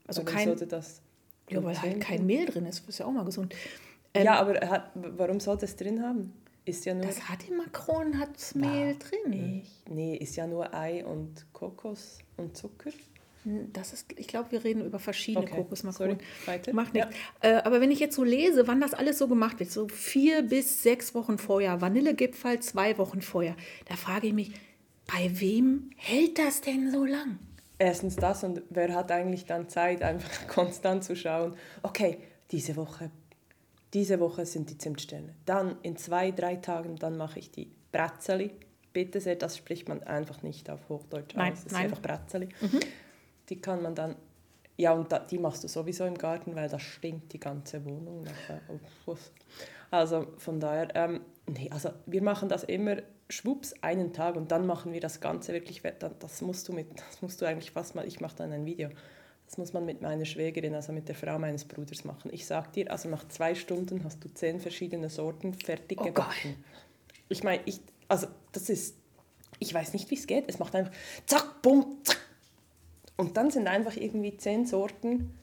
Also 0.07 0.23
warum 0.25 0.35
kein, 0.35 0.47
sollte 0.47 0.65
das... 0.67 1.01
ja, 1.49 1.63
weil 1.63 1.75
halt 1.75 1.83
Gluten 1.83 1.99
kein 1.99 2.25
Mehl 2.25 2.45
drin 2.47 2.65
ist. 2.65 2.81
Das 2.81 2.89
ist 2.89 2.97
ja 2.99 3.05
auch 3.05 3.11
mal 3.11 3.23
gesund. 3.25 3.53
ja, 4.17 4.33
aber 4.39 4.55
hat, 4.67 4.89
warum 4.95 5.39
sollte 5.39 5.65
es 5.65 5.75
drin 5.75 6.01
haben? 6.01 6.33
Ist 6.69 6.85
ja 6.85 6.93
nur... 6.93 7.05
Das 7.05 7.27
hat 7.27 7.39
die 7.47 7.51
Makronen, 7.51 8.19
hat 8.19 8.29
Mehl 8.55 8.95
drin. 8.97 9.63
Ich? 9.63 9.91
Nee, 9.91 10.15
ist 10.15 10.35
ja 10.35 10.45
nur 10.45 10.73
Ei 10.73 11.03
und 11.03 11.45
Kokos 11.51 12.19
und 12.37 12.55
Zucker. 12.55 12.91
Das 13.73 13.93
ist, 13.93 14.05
ich 14.17 14.27
glaube, 14.27 14.51
wir 14.51 14.63
reden 14.63 14.85
über 14.85 14.99
verschiedene 14.99 15.45
Okay, 15.45 15.55
Kokosmakronen. 15.55 16.19
Macht 16.73 16.93
nichts. 16.93 17.09
Äh, 17.39 17.53
aber 17.53 17.81
wenn 17.81 17.89
ich 17.89 17.99
jetzt 17.99 18.15
so 18.15 18.23
lese, 18.23 18.67
wann 18.67 18.81
das 18.81 18.93
alles 18.93 19.17
so 19.17 19.27
gemacht 19.27 19.59
wird, 19.59 19.71
so 19.71 19.87
vier 19.87 20.43
bis 20.43 20.83
sechs 20.83 21.15
Wochen 21.15 21.37
vorher, 21.37 21.81
Vanillegipfel 21.81 22.59
zwei 22.59 22.97
Wochen 22.97 23.21
vorher, 23.21 23.55
da 23.85 23.95
frage 23.95 24.27
ich 24.27 24.33
mich, 24.33 24.51
bei 25.07 25.31
wem 25.39 25.89
hält 25.95 26.37
das 26.37 26.61
denn 26.61 26.91
so 26.91 27.05
lang? 27.05 27.39
Erstens 27.79 28.17
das 28.17 28.43
und 28.43 28.61
wer 28.69 28.93
hat 28.93 29.11
eigentlich 29.11 29.45
dann 29.45 29.69
Zeit, 29.69 30.03
einfach 30.03 30.47
konstant 30.47 31.03
zu 31.03 31.15
schauen, 31.15 31.55
okay, 31.81 32.19
diese 32.51 32.75
Woche, 32.75 33.09
diese 33.93 34.19
Woche 34.19 34.45
sind 34.45 34.69
die 34.69 34.77
Zimtsterne. 34.77 35.33
Dann 35.45 35.77
in 35.81 35.97
zwei, 35.97 36.31
drei 36.31 36.57
Tagen, 36.57 36.95
dann 36.97 37.17
mache 37.17 37.39
ich 37.39 37.51
die 37.51 37.71
Bratzeli. 37.91 38.51
Bitte 38.93 39.21
sehr, 39.21 39.35
das 39.35 39.57
spricht 39.57 39.87
man 39.87 40.03
einfach 40.03 40.41
nicht 40.43 40.69
auf 40.69 40.89
Hochdeutsch 40.89 41.35
Nein, 41.35 41.53
aus. 41.53 41.63
Das 41.63 41.73
nein. 41.73 41.85
ist 41.85 41.91
einfach 41.91 42.01
Bratzeli. 42.01 42.49
Die 43.49 43.59
kann 43.59 43.81
man 43.81 43.95
dann, 43.95 44.15
ja 44.77 44.93
und 44.93 45.11
da, 45.11 45.19
die 45.19 45.39
machst 45.39 45.63
du 45.63 45.67
sowieso 45.67 46.05
im 46.05 46.17
Garten, 46.17 46.55
weil 46.55 46.69
da 46.69 46.77
stinkt 46.79 47.33
die 47.33 47.39
ganze 47.39 47.83
Wohnung. 47.83 48.25
Uff. 49.05 49.31
Also 49.91 50.27
von 50.37 50.59
daher, 50.59 50.89
ähm, 50.95 51.21
nee, 51.47 51.69
also 51.71 51.89
wir 52.05 52.21
machen 52.21 52.47
das 52.47 52.63
immer 52.63 52.97
schwupps 53.29 53.73
einen 53.81 54.13
Tag 54.13 54.35
und 54.35 54.51
dann 54.51 54.65
machen 54.65 54.93
wir 54.93 54.99
das 54.99 55.19
Ganze 55.19 55.53
wirklich, 55.53 55.81
das 56.19 56.41
musst 56.41 56.67
du 56.67 56.73
mit, 56.73 56.87
das 56.99 57.21
musst 57.21 57.41
du 57.41 57.45
eigentlich 57.45 57.71
fast 57.71 57.95
mal, 57.95 58.07
ich 58.07 58.21
mache 58.21 58.35
dann 58.37 58.51
ein 58.51 58.65
Video, 58.65 58.89
das 59.49 59.57
muss 59.57 59.73
man 59.73 59.83
mit 59.83 59.99
meiner 60.03 60.25
Schwägerin, 60.25 60.75
also 60.75 60.93
mit 60.93 61.07
der 61.07 61.15
Frau 61.15 61.39
meines 61.39 61.65
Bruders 61.65 62.05
machen. 62.05 62.29
Ich 62.31 62.45
sag 62.45 62.71
dir, 62.73 62.91
also 62.91 63.09
nach 63.09 63.27
zwei 63.29 63.55
Stunden 63.55 64.03
hast 64.03 64.23
du 64.23 64.31
zehn 64.31 64.59
verschiedene 64.59 65.09
Sorten 65.09 65.55
fertig 65.55 65.99
Oh, 65.99 66.03
gebacken. 66.03 66.63
Ich 67.29 67.43
meine, 67.43 67.63
ich, 67.65 67.79
also 68.07 68.27
das 68.51 68.69
ist, 68.69 68.95
ich 69.57 69.73
weiß 69.73 69.93
nicht, 69.93 70.11
wie 70.11 70.15
es 70.15 70.27
geht, 70.27 70.47
es 70.47 70.59
macht 70.59 70.75
einfach 70.75 70.93
zack, 71.25 71.63
bumm, 71.63 71.97
zack. 72.03 72.19
Und 73.17 73.37
dann 73.37 73.49
sind 73.49 73.67
einfach 73.67 73.95
irgendwie 73.95 74.37
zehn 74.37 74.67
Sorten 74.67 75.33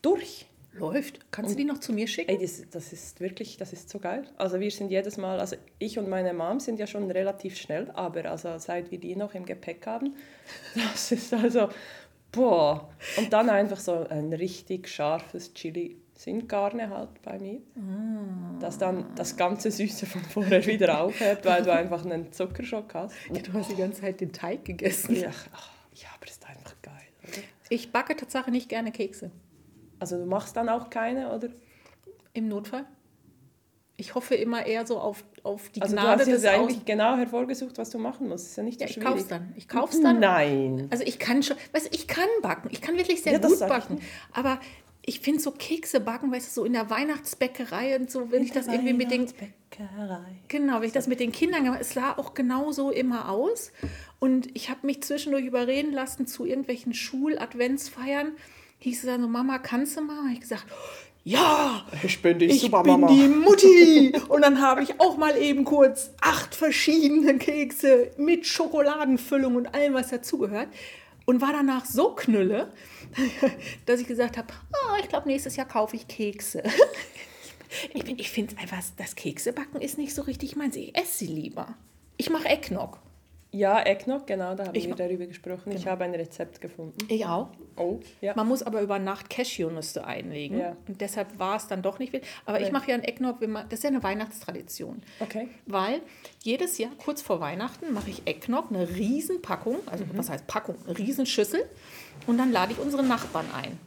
durch. 0.00 0.46
Läuft. 0.72 1.30
Kannst 1.30 1.52
du 1.52 1.56
die 1.56 1.64
noch 1.64 1.78
zu 1.78 1.92
mir 1.92 2.06
schicken? 2.06 2.30
Ey, 2.30 2.38
das, 2.38 2.62
das 2.70 2.92
ist 2.92 3.20
wirklich, 3.20 3.58
das 3.58 3.72
ist 3.72 3.90
so 3.90 3.98
geil. 3.98 4.24
Also 4.36 4.60
wir 4.60 4.70
sind 4.70 4.90
jedes 4.90 5.18
Mal, 5.18 5.40
also 5.40 5.56
ich 5.78 5.98
und 5.98 6.08
meine 6.08 6.32
Mom 6.32 6.60
sind 6.60 6.78
ja 6.78 6.86
schon 6.86 7.10
relativ 7.10 7.56
schnell, 7.56 7.90
aber 7.92 8.30
also 8.30 8.58
seit 8.58 8.90
wir 8.90 8.98
die 8.98 9.14
noch 9.14 9.34
im 9.34 9.44
Gepäck 9.44 9.86
haben, 9.86 10.14
das 10.74 11.12
ist 11.12 11.32
also, 11.32 11.68
boah. 12.32 12.88
Und 13.16 13.32
dann 13.32 13.50
einfach 13.50 13.78
so 13.78 14.06
ein 14.08 14.32
richtig 14.32 14.88
scharfes 14.88 15.52
Chili 15.54 15.96
Sindgarne 16.16 16.88
halt 16.88 17.20
bei 17.22 17.38
mir, 17.38 17.60
das 18.58 18.78
dann 18.78 19.04
das 19.16 19.36
ganze 19.36 19.70
Süße 19.70 20.06
von 20.06 20.22
vorher 20.22 20.64
wieder 20.64 21.02
aufhört, 21.02 21.44
weil 21.44 21.62
du 21.62 21.72
einfach 21.72 22.04
einen 22.04 22.32
Zuckerschock 22.32 22.94
hast. 22.94 23.14
Du 23.28 23.52
hast 23.52 23.70
die 23.70 23.76
ganze 23.76 24.00
Zeit 24.00 24.20
den 24.22 24.32
Teig 24.32 24.64
gegessen. 24.64 25.14
Ja, 25.14 25.30
ja 25.92 26.08
aber 26.16 26.26
ist 26.26 26.46
einfach 26.46 26.74
geil, 26.80 26.94
oder? 27.22 27.42
Ich 27.68 27.92
backe 27.92 28.16
tatsächlich 28.16 28.52
nicht 28.52 28.68
gerne 28.70 28.92
Kekse. 28.92 29.30
Also 29.98 30.16
du 30.16 30.24
machst 30.24 30.56
dann 30.56 30.70
auch 30.70 30.88
keine, 30.88 31.34
oder? 31.34 31.48
Im 32.32 32.48
Notfall. 32.48 32.86
Ich 33.98 34.14
hoffe 34.14 34.34
immer 34.34 34.66
eher 34.66 34.86
so 34.86 34.98
auf, 34.98 35.24
auf 35.42 35.70
die 35.70 35.80
Also 35.80 35.96
du 35.96 36.02
Gnade 36.02 36.20
hast 36.20 36.26
des 36.30 36.42
jetzt 36.42 36.54
Aus- 36.54 36.60
eigentlich 36.68 36.84
genau 36.84 37.16
hervorgesucht, 37.16 37.78
was 37.78 37.88
du 37.90 37.98
machen 37.98 38.28
musst. 38.28 38.46
Ist 38.48 38.56
ja 38.56 38.62
nicht 38.62 38.78
so 38.78 38.84
Ja, 38.84 38.88
ich 38.90 38.94
schwierig. 38.94 39.08
kauf's 39.10 39.26
dann. 39.28 39.52
Ich 39.56 39.68
kauf's 39.68 40.00
dann. 40.02 40.20
Nein. 40.20 40.88
Also 40.90 41.02
ich 41.04 41.18
kann 41.18 41.42
schon, 41.42 41.56
weißt 41.72 41.86
du, 41.86 41.90
ich 41.96 42.06
kann 42.06 42.28
backen. 42.42 42.68
Ich 42.72 42.82
kann 42.82 42.96
wirklich 42.98 43.22
sehr 43.22 43.32
Ja, 43.34 43.38
gut 43.38 43.56
sag 43.56 43.66
ich 43.68 43.72
backen. 43.74 44.00
Aber 44.32 44.60
ich 45.08 45.20
finde 45.20 45.40
so 45.40 45.50
Kekse 45.52 46.00
backen, 46.00 46.30
weißt 46.32 46.48
du, 46.48 46.60
so 46.60 46.64
in 46.66 46.72
der 46.74 46.90
Weihnachtsbäckerei 46.90 47.96
und 47.98 48.10
so, 48.10 48.30
wenn 48.32 48.42
ich 48.42 48.50
das 48.52 48.66
irgendwie 48.66 48.92
mit 48.92 49.10
den. 49.10 49.28
Genau, 50.48 50.80
wenn 50.80 50.86
ich 50.86 50.92
das 50.92 51.06
mit 51.06 51.20
den 51.20 51.32
Kindern 51.32 51.64
gemacht 51.64 51.80
es 51.80 51.94
sah 51.94 52.12
auch 52.18 52.34
genauso 52.34 52.90
immer 52.90 53.30
aus. 53.30 53.72
Und 54.18 54.48
ich 54.56 54.68
habe 54.68 54.86
mich 54.86 55.02
zwischendurch 55.02 55.44
überreden 55.44 55.92
lassen 55.92 56.26
zu 56.26 56.44
irgendwelchen 56.44 56.92
Schul-Adventsfeiern. 56.92 58.32
Hieß 58.78 59.00
es 59.00 59.06
dann 59.06 59.22
so, 59.22 59.28
Mama, 59.28 59.58
kannst 59.58 59.96
du 59.96 60.02
mal? 60.02 60.16
Habe 60.24 60.32
ich 60.32 60.40
gesagt, 60.40 60.66
ja, 61.28 61.84
Ich 62.04 62.22
bin 62.22 62.38
die 62.38 62.44
ich 62.46 62.60
Supermama. 62.60 63.08
bin 63.08 63.16
die 63.16 63.28
Mutti. 63.28 64.12
Und 64.28 64.42
dann 64.42 64.60
habe 64.60 64.84
ich 64.84 65.00
auch 65.00 65.16
mal 65.16 65.36
eben 65.36 65.64
kurz 65.64 66.10
acht 66.20 66.54
verschiedene 66.54 67.36
Kekse 67.36 68.12
mit 68.16 68.46
Schokoladenfüllung 68.46 69.56
und 69.56 69.74
allem, 69.74 69.94
was 69.94 70.10
dazugehört. 70.10 70.68
Und 71.24 71.40
war 71.40 71.52
danach 71.52 71.84
so 71.84 72.14
knülle, 72.14 72.72
dass 73.86 74.00
ich 74.00 74.06
gesagt 74.06 74.36
habe, 74.38 74.46
ah, 74.72 74.96
ich 75.02 75.08
glaube, 75.08 75.26
nächstes 75.28 75.56
Jahr 75.56 75.66
kaufe 75.66 75.96
ich 75.96 76.06
Kekse. 76.08 76.62
Ich, 77.92 78.04
bin- 78.04 78.18
ich 78.18 78.30
finde 78.30 78.56
einfach, 78.58 78.78
das 78.96 79.16
Keksebacken 79.16 79.80
ist 79.82 79.98
nicht 79.98 80.14
so 80.14 80.22
richtig 80.22 80.54
meins. 80.54 80.76
Ich 80.76 80.96
esse 80.96 81.18
sie 81.18 81.26
lieber. 81.26 81.74
Ich 82.16 82.30
mache 82.30 82.46
Eggnog. 82.48 82.98
Ja, 83.52 83.82
Eggnog, 83.86 84.26
genau, 84.26 84.54
da 84.54 84.66
haben 84.66 84.74
Ich 84.74 84.86
wir 84.86 84.94
darüber 84.96 85.24
gesprochen. 85.26 85.72
Ich 85.72 85.86
habe 85.86 86.04
ein 86.04 86.14
Rezept 86.14 86.60
gefunden. 86.60 86.98
Ich 87.08 87.24
auch. 87.24 87.48
Oh, 87.76 88.00
ja. 88.20 88.34
Man 88.36 88.48
muss 88.48 88.62
aber 88.62 88.82
über 88.82 88.98
Nacht 88.98 89.30
Cashewnüsse 89.30 90.04
einlegen. 90.04 90.58
Ja. 90.58 90.76
Und 90.86 91.00
deshalb 91.00 91.38
war 91.38 91.56
es 91.56 91.66
dann 91.66 91.80
doch 91.80 91.98
nicht 91.98 92.10
viel. 92.10 92.20
Aber 92.44 92.60
ich 92.60 92.66
Nee. 92.66 92.72
mache 92.72 92.90
ja 92.90 92.96
ein 92.96 93.04
Eggnog, 93.04 93.38
das 93.40 93.78
ist 93.78 93.84
ja 93.84 93.90
eine 93.90 94.02
Weihnachtstradition. 94.02 95.02
Okay. 95.20 95.48
Weil 95.64 96.02
jedes 96.42 96.76
Jahr, 96.78 96.90
kurz 97.02 97.22
vor 97.22 97.40
Weihnachten, 97.40 97.92
mache 97.94 98.10
ich 98.10 98.26
Eggnog, 98.26 98.66
eine 98.70 98.88
Riesenpackung, 98.90 99.76
also 99.86 100.04
was 100.14 100.28
heißt 100.28 100.46
Packung, 100.46 100.76
eine 100.84 100.98
Riesenschüssel. 100.98 101.64
Und 102.26 102.38
dann 102.38 102.52
lade 102.52 102.72
ich 102.72 102.78
unsere 102.78 103.04
Nachbarn 103.04 103.46
ein. 103.54 103.78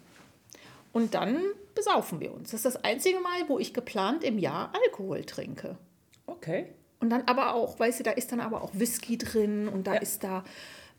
Und 0.93 1.13
dann 1.13 1.37
besaufen 1.75 2.19
wir 2.19 2.33
uns. 2.33 2.51
Das 2.51 2.65
ist 2.65 2.65
das 2.75 2.83
einzige 2.83 3.19
Mal, 3.19 3.47
wo 3.47 3.59
ich 3.59 3.73
geplant 3.73 4.23
im 4.23 4.39
Jahr 4.39 4.73
Alkohol 4.85 5.23
trinke. 5.25 5.77
Okay. 6.25 6.67
Und 7.00 7.10
dann 7.10 7.24
aber 7.27 7.53
auch, 7.56 7.79
weißt 7.79 8.00
du, 8.00 8.03
da 8.03 8.12
ist 8.12 8.32
dann 8.32 8.39
aber 8.41 8.62
auch 8.62 8.72
Whisky 8.74 9.18
drin 9.18 9.68
und 9.70 9.88
da 9.88 9.94
Ja. 9.96 10.00
ist 10.01 10.24
da 10.24 10.44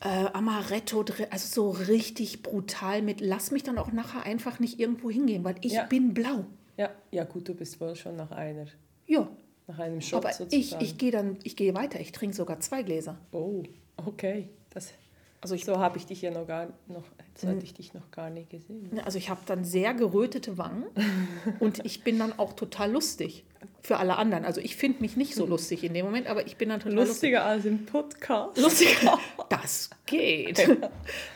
äh, 0.02 0.26
Amaretto 0.32 1.02
drin, 1.02 1.26
also 1.30 1.46
so 1.46 1.70
richtig 1.88 2.42
brutal 2.42 3.02
mit, 3.02 3.20
lass 3.20 3.50
mich 3.50 3.62
dann 3.64 3.76
auch 3.76 3.92
nachher 3.92 4.22
einfach 4.24 4.58
nicht 4.58 4.80
irgendwo 4.80 5.10
hingehen, 5.10 5.44
weil 5.44 5.56
ich 5.60 5.72
Ja. 5.72 5.84
bin 5.84 6.14
blau. 6.14 6.46
Ja, 6.78 6.88
ja 7.10 7.24
gut, 7.24 7.46
du 7.48 7.54
bist 7.54 7.78
wohl 7.82 7.94
schon 7.94 8.16
nach 8.16 8.30
einer, 8.30 8.64
Ja, 9.06 9.28
nach 9.66 9.78
einem 9.78 10.00
Shot 10.00 10.24
aber 10.24 10.32
sozusagen. 10.32 10.82
ich, 10.82 10.92
ich 10.92 10.96
gehe 10.98 11.10
dann, 11.10 11.36
ich 11.42 11.54
gehe 11.54 11.74
weiter, 11.74 12.00
ich 12.00 12.12
trinke 12.12 12.34
sogar 12.34 12.60
zwei 12.60 12.82
Gläser. 12.82 13.18
Oh, 13.32 13.62
okay. 13.96 14.48
Das, 14.70 14.94
Also 15.42 15.54
ich, 15.54 15.66
so 15.66 15.78
habe 15.78 15.98
ich 15.98 16.06
dich 16.06 16.22
ja 16.22 16.30
noch 16.30 16.46
gar 16.46 16.68
noch, 16.86 17.04
so 17.34 17.48
hatte 17.48 17.64
ich 17.64 17.74
dich 17.74 17.94
noch 17.94 18.10
gar 18.10 18.28
nie 18.30 18.44
gesehen. 18.44 19.00
also 19.04 19.16
ich 19.18 19.30
habe 19.30 19.40
dann 19.46 19.64
sehr 19.64 19.94
gerötete 19.94 20.58
Wangen 20.58 20.84
und 21.60 21.84
ich 21.84 22.04
bin 22.04 22.18
dann 22.18 22.38
auch 22.38 22.52
total 22.52 22.90
lustig 22.92 23.44
für 23.82 23.96
alle 23.98 24.16
anderen. 24.16 24.44
Also 24.44 24.60
ich 24.60 24.76
finde 24.76 25.00
mich 25.00 25.16
nicht 25.16 25.34
so 25.34 25.46
lustig 25.46 25.84
in 25.84 25.94
dem 25.94 26.04
Moment, 26.04 26.26
aber 26.26 26.46
ich 26.46 26.56
bin 26.56 26.68
dann 26.68 26.80
total 26.80 26.94
lustig. 26.96 27.14
Lustiger 27.14 27.44
als 27.44 27.64
im 27.64 27.86
Podcast. 27.86 28.58
Lustiger. 28.58 29.18
Das 29.50 29.90
geht. 30.06 30.78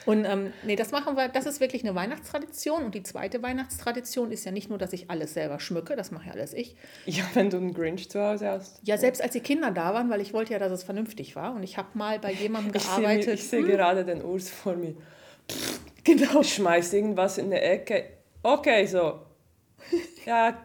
Und 0.06 0.24
ähm, 0.24 0.52
nee, 0.64 0.76
das 0.76 0.92
machen 0.92 1.16
wir, 1.16 1.26
das 1.28 1.46
ist 1.46 1.58
wirklich 1.60 1.82
eine 1.82 1.96
Weihnachtstradition. 1.96 2.84
Und 2.84 2.94
die 2.94 3.02
zweite 3.02 3.42
Weihnachtstradition 3.42 4.30
ist 4.30 4.44
ja 4.44 4.52
nicht 4.52 4.68
nur, 4.68 4.78
dass 4.78 4.92
ich 4.92 5.10
alles 5.10 5.34
selber 5.34 5.58
schmücke, 5.58 5.96
das 5.96 6.12
mache 6.12 6.26
ja 6.28 6.32
alles 6.32 6.54
ich. 6.54 6.76
Ja, 7.06 7.24
wenn 7.34 7.50
du 7.50 7.56
einen 7.56 7.74
Grinch 7.74 8.08
zu 8.08 8.20
Hause 8.22 8.48
hast. 8.48 8.78
Ja, 8.84 8.98
selbst 8.98 9.20
als 9.20 9.32
die 9.32 9.40
Kinder 9.40 9.72
da 9.72 9.94
waren, 9.94 10.10
weil 10.10 10.20
ich 10.20 10.32
wollte 10.32 10.52
ja, 10.52 10.60
dass 10.60 10.70
es 10.70 10.84
vernünftig 10.84 11.34
war. 11.34 11.54
Und 11.56 11.64
ich 11.64 11.76
habe 11.76 11.88
mal 11.94 12.20
bei 12.20 12.32
jemandem 12.32 12.72
Ich 12.76 12.82
sehe, 12.82 12.94
mir- 12.98 13.02
gearbeitet. 13.08 13.34
ich 13.34 13.48
sehe 13.48 13.64
gerade 13.64 14.04
den 14.04 14.22
Urs 14.22 14.48
vor 14.48 14.76
mir. 14.76 14.94
Genau. 16.04 16.42
Schmeißt 16.42 16.94
irgendwas 16.94 17.38
in 17.38 17.50
der 17.50 17.70
Ecke. 17.72 18.04
Okay, 18.42 18.86
so. 18.86 19.20
Ja. 20.24 20.58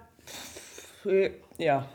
Ja. 1.58 1.90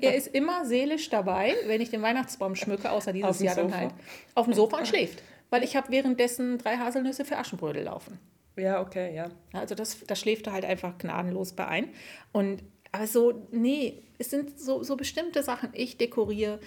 Er 0.00 0.14
ist 0.14 0.28
immer 0.28 0.64
seelisch 0.64 1.10
dabei, 1.10 1.54
wenn 1.66 1.80
ich 1.80 1.90
den 1.90 2.02
Weihnachtsbaum 2.02 2.54
schmücke, 2.54 2.90
außer 2.90 3.12
dieses 3.12 3.40
Jahr 3.40 3.56
dann 3.56 3.76
halt. 3.76 3.92
Auf 4.34 4.46
dem 4.46 4.54
Sofa 4.54 4.78
und 4.78 4.88
schläft. 4.88 5.22
Weil 5.50 5.62
ich 5.64 5.76
habe 5.76 5.90
währenddessen 5.90 6.58
drei 6.58 6.76
Haselnüsse 6.76 7.24
für 7.24 7.36
Aschenbrödel 7.36 7.84
laufen. 7.84 8.18
Ja, 8.56 8.80
okay, 8.80 9.14
ja. 9.14 9.30
Also 9.52 9.74
das, 9.74 9.98
das 10.06 10.18
schläft 10.18 10.46
er 10.46 10.52
halt 10.54 10.64
einfach 10.64 10.96
gnadenlos 10.98 11.52
bei 11.52 11.66
ein. 11.66 11.88
Und 12.32 12.62
aber 12.90 13.06
so, 13.06 13.48
nee, 13.50 14.02
es 14.18 14.30
sind 14.30 14.60
so, 14.60 14.82
so 14.82 14.96
bestimmte 14.96 15.42
Sachen. 15.42 15.70
Ich 15.72 15.96
dekoriere, 15.96 16.60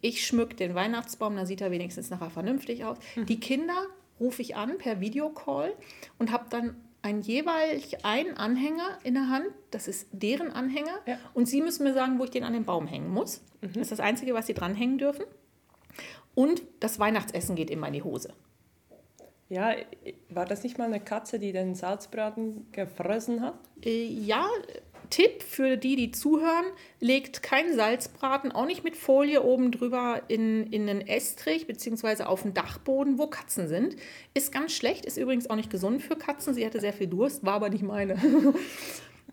ich 0.00 0.24
schmück 0.24 0.56
den 0.56 0.76
Weihnachtsbaum, 0.76 1.34
dann 1.34 1.46
sieht 1.46 1.60
er 1.60 1.72
wenigstens 1.72 2.08
nachher 2.10 2.30
vernünftig 2.30 2.84
aus. 2.84 2.98
Die 3.16 3.40
Kinder 3.40 3.86
rufe 4.22 4.40
ich 4.40 4.56
an 4.56 4.78
per 4.78 5.00
Videocall 5.00 5.74
und 6.18 6.32
habe 6.32 6.46
dann 6.48 6.76
ein 7.02 7.20
jeweils 7.20 7.92
einen 8.04 8.36
Anhänger 8.36 8.98
in 9.02 9.14
der 9.14 9.28
Hand. 9.28 9.46
Das 9.70 9.88
ist 9.88 10.08
deren 10.12 10.50
Anhänger. 10.50 11.00
Ja. 11.06 11.18
Und 11.34 11.46
sie 11.46 11.60
müssen 11.60 11.82
mir 11.82 11.94
sagen, 11.94 12.18
wo 12.18 12.24
ich 12.24 12.30
den 12.30 12.44
an 12.44 12.52
den 12.52 12.64
Baum 12.64 12.86
hängen 12.86 13.10
muss. 13.10 13.42
Das 13.60 13.76
ist 13.76 13.92
das 13.92 14.00
Einzige, 14.00 14.34
was 14.34 14.46
sie 14.46 14.54
dranhängen 14.54 14.98
dürfen. 14.98 15.24
Und 16.34 16.62
das 16.80 16.98
Weihnachtsessen 16.98 17.56
geht 17.56 17.70
immer 17.70 17.88
in 17.88 17.92
die 17.92 18.02
Hose. 18.02 18.32
Ja, 19.48 19.74
war 20.30 20.46
das 20.46 20.62
nicht 20.62 20.78
mal 20.78 20.84
eine 20.84 21.00
Katze, 21.00 21.38
die 21.38 21.52
den 21.52 21.74
Salzbraten 21.74 22.72
gefressen 22.72 23.42
hat? 23.42 23.58
Äh, 23.84 24.06
ja, 24.06 24.46
Tipp 25.12 25.42
für 25.42 25.76
die, 25.76 25.94
die 25.94 26.10
zuhören, 26.10 26.64
legt 26.98 27.42
kein 27.42 27.74
Salzbraten, 27.74 28.50
auch 28.50 28.64
nicht 28.64 28.82
mit 28.82 28.96
Folie 28.96 29.42
oben 29.42 29.70
drüber 29.70 30.22
in, 30.28 30.66
in 30.72 30.88
einen 30.88 31.06
Estrich 31.06 31.66
beziehungsweise 31.66 32.26
auf 32.26 32.42
den 32.42 32.54
Dachboden, 32.54 33.18
wo 33.18 33.26
Katzen 33.26 33.68
sind. 33.68 33.94
Ist 34.32 34.52
ganz 34.52 34.72
schlecht, 34.72 35.04
ist 35.04 35.18
übrigens 35.18 35.50
auch 35.50 35.56
nicht 35.56 35.68
gesund 35.68 36.02
für 36.02 36.16
Katzen. 36.16 36.54
Sie 36.54 36.64
hatte 36.64 36.80
sehr 36.80 36.94
viel 36.94 37.08
Durst, 37.08 37.44
war 37.44 37.54
aber 37.54 37.68
nicht 37.68 37.84
meine. 37.84 38.16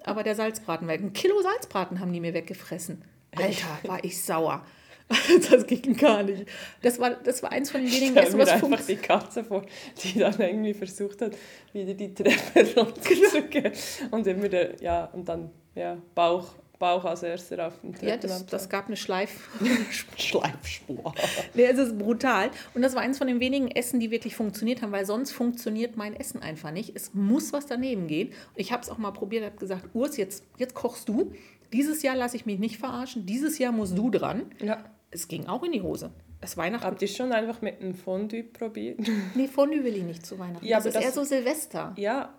aber 0.04 0.24
der 0.24 0.36
Salzbraten 0.36 0.86
weg. 0.90 1.00
Ein 1.00 1.14
Kilo 1.14 1.42
Salzbraten 1.42 2.02
haben 2.02 2.12
die 2.12 2.20
mir 2.20 2.34
weggefressen. 2.34 3.02
Alter, 3.36 3.80
war 3.84 4.04
ich 4.04 4.22
sauer. 4.22 4.66
Das 5.50 5.66
ging 5.66 5.96
gar 5.96 6.24
nicht. 6.24 6.46
Das 6.82 7.00
war, 7.00 7.12
das 7.12 7.42
war 7.42 7.52
eins 7.52 7.72
von 7.72 7.82
den 7.82 7.92
wenigen 7.92 8.16
Essen, 8.16 8.40
was 8.40 8.50
einfach 8.50 8.82
die. 8.86 8.96
Katze 8.96 9.44
vor, 9.44 9.66
die 10.04 10.20
dann 10.20 10.40
irgendwie 10.40 10.74
versucht 10.74 11.22
hat, 11.22 11.36
wieder 11.74 11.94
die 11.94 12.14
Treppe 12.14 12.68
runterzugehen. 12.80 13.74
Und 14.12 14.28
immer 14.28 14.50
der, 14.50 14.82
ja, 14.82 15.06
und 15.06 15.28
dann, 15.28 15.52
ja, 15.80 15.98
Bauch, 16.16 16.54
Bauch 16.78 17.04
als 17.06 17.24
erster 17.24 17.68
auf 17.68 17.74
den 17.82 17.96
Ja, 18.08 18.18
das, 18.18 18.46
das 18.46 18.70
gab 18.70 18.88
eine 18.88 18.96
Schleif, 18.98 19.50
Schleifspur. 20.18 21.14
Nee, 21.54 21.64
es 21.66 21.78
ist 21.78 21.98
brutal. 21.98 22.52
Und 22.74 22.82
das 22.82 22.96
war 22.96 23.02
eins 23.02 23.18
von 23.18 23.28
den 23.28 23.40
wenigen 23.40 23.70
Essen, 23.70 24.00
die 24.00 24.12
wirklich 24.12 24.36
funktioniert 24.36 24.82
haben, 24.82 24.92
weil 24.92 25.06
sonst 25.06 25.32
funktioniert 25.32 25.98
mein 25.98 26.14
Essen 26.16 26.42
einfach 26.42 26.72
nicht. 26.72 26.96
Es 26.96 27.14
muss 27.14 27.54
was 27.54 27.66
daneben 27.66 28.08
gehen. 28.08 28.32
Ich 28.56 28.72
habe 28.72 28.84
es 28.84 28.90
auch 28.90 28.98
mal 28.98 29.12
probiert, 29.12 29.44
habe 29.46 29.58
gesagt, 29.58 29.90
Urs, 29.94 30.18
jetzt, 30.18 30.44
jetzt 30.58 30.74
kochst 30.74 31.10
du. 31.10 31.32
Dieses 31.74 32.02
Jahr 32.02 32.16
lasse 32.16 32.36
ich 32.36 32.46
mich 32.46 32.60
nicht 32.60 32.78
verarschen. 32.78 33.26
Dieses 33.26 33.58
Jahr 33.60 33.72
musst 33.72 33.98
du 33.98 34.10
dran. 34.10 34.44
Ja. 34.62 34.84
Es 35.12 35.28
ging 35.28 35.48
auch 35.48 35.64
in 35.64 35.72
die 35.72 35.82
Hose. 35.82 36.12
Das 36.42 36.56
Weihnachten. 36.56 36.86
Habt 36.86 37.02
ihr 37.02 37.08
schon 37.10 37.32
einfach 37.34 37.62
mit 37.62 37.82
einem 37.82 37.94
Fondue 37.94 38.44
probiert? 38.44 39.00
Nee, 39.36 39.48
Fondue 39.48 39.84
will 39.84 39.96
ich 39.98 40.04
nicht 40.04 40.26
zu 40.26 40.40
Weihnachten. 40.40 40.66
Ja, 40.66 40.78
das 40.78 40.86
aber 40.86 40.90
ist 40.96 41.02
eher 41.02 41.08
das- 41.08 41.16
so 41.16 41.24
Silvester. 41.24 41.94
Ja, 41.98 42.34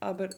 aber 0.00 0.30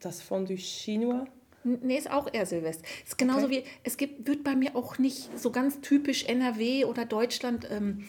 das 0.00 0.22
Fondue 0.22 0.56
Chinois, 0.56 1.24
Nee, 1.64 1.96
ist 1.96 2.10
auch 2.10 2.28
eher 2.32 2.46
Silvester. 2.46 2.84
Ist 3.04 3.16
genauso 3.18 3.46
Okay. 3.46 3.64
wie, 3.64 3.70
es 3.84 3.96
gibt, 3.96 4.26
wird 4.28 4.44
bei 4.44 4.54
mir 4.54 4.76
auch 4.76 4.98
nicht 4.98 5.36
so 5.38 5.50
ganz 5.50 5.80
typisch 5.80 6.24
NRW 6.26 6.84
oder 6.84 7.04
Deutschland 7.06 7.66
ähm, 7.70 8.04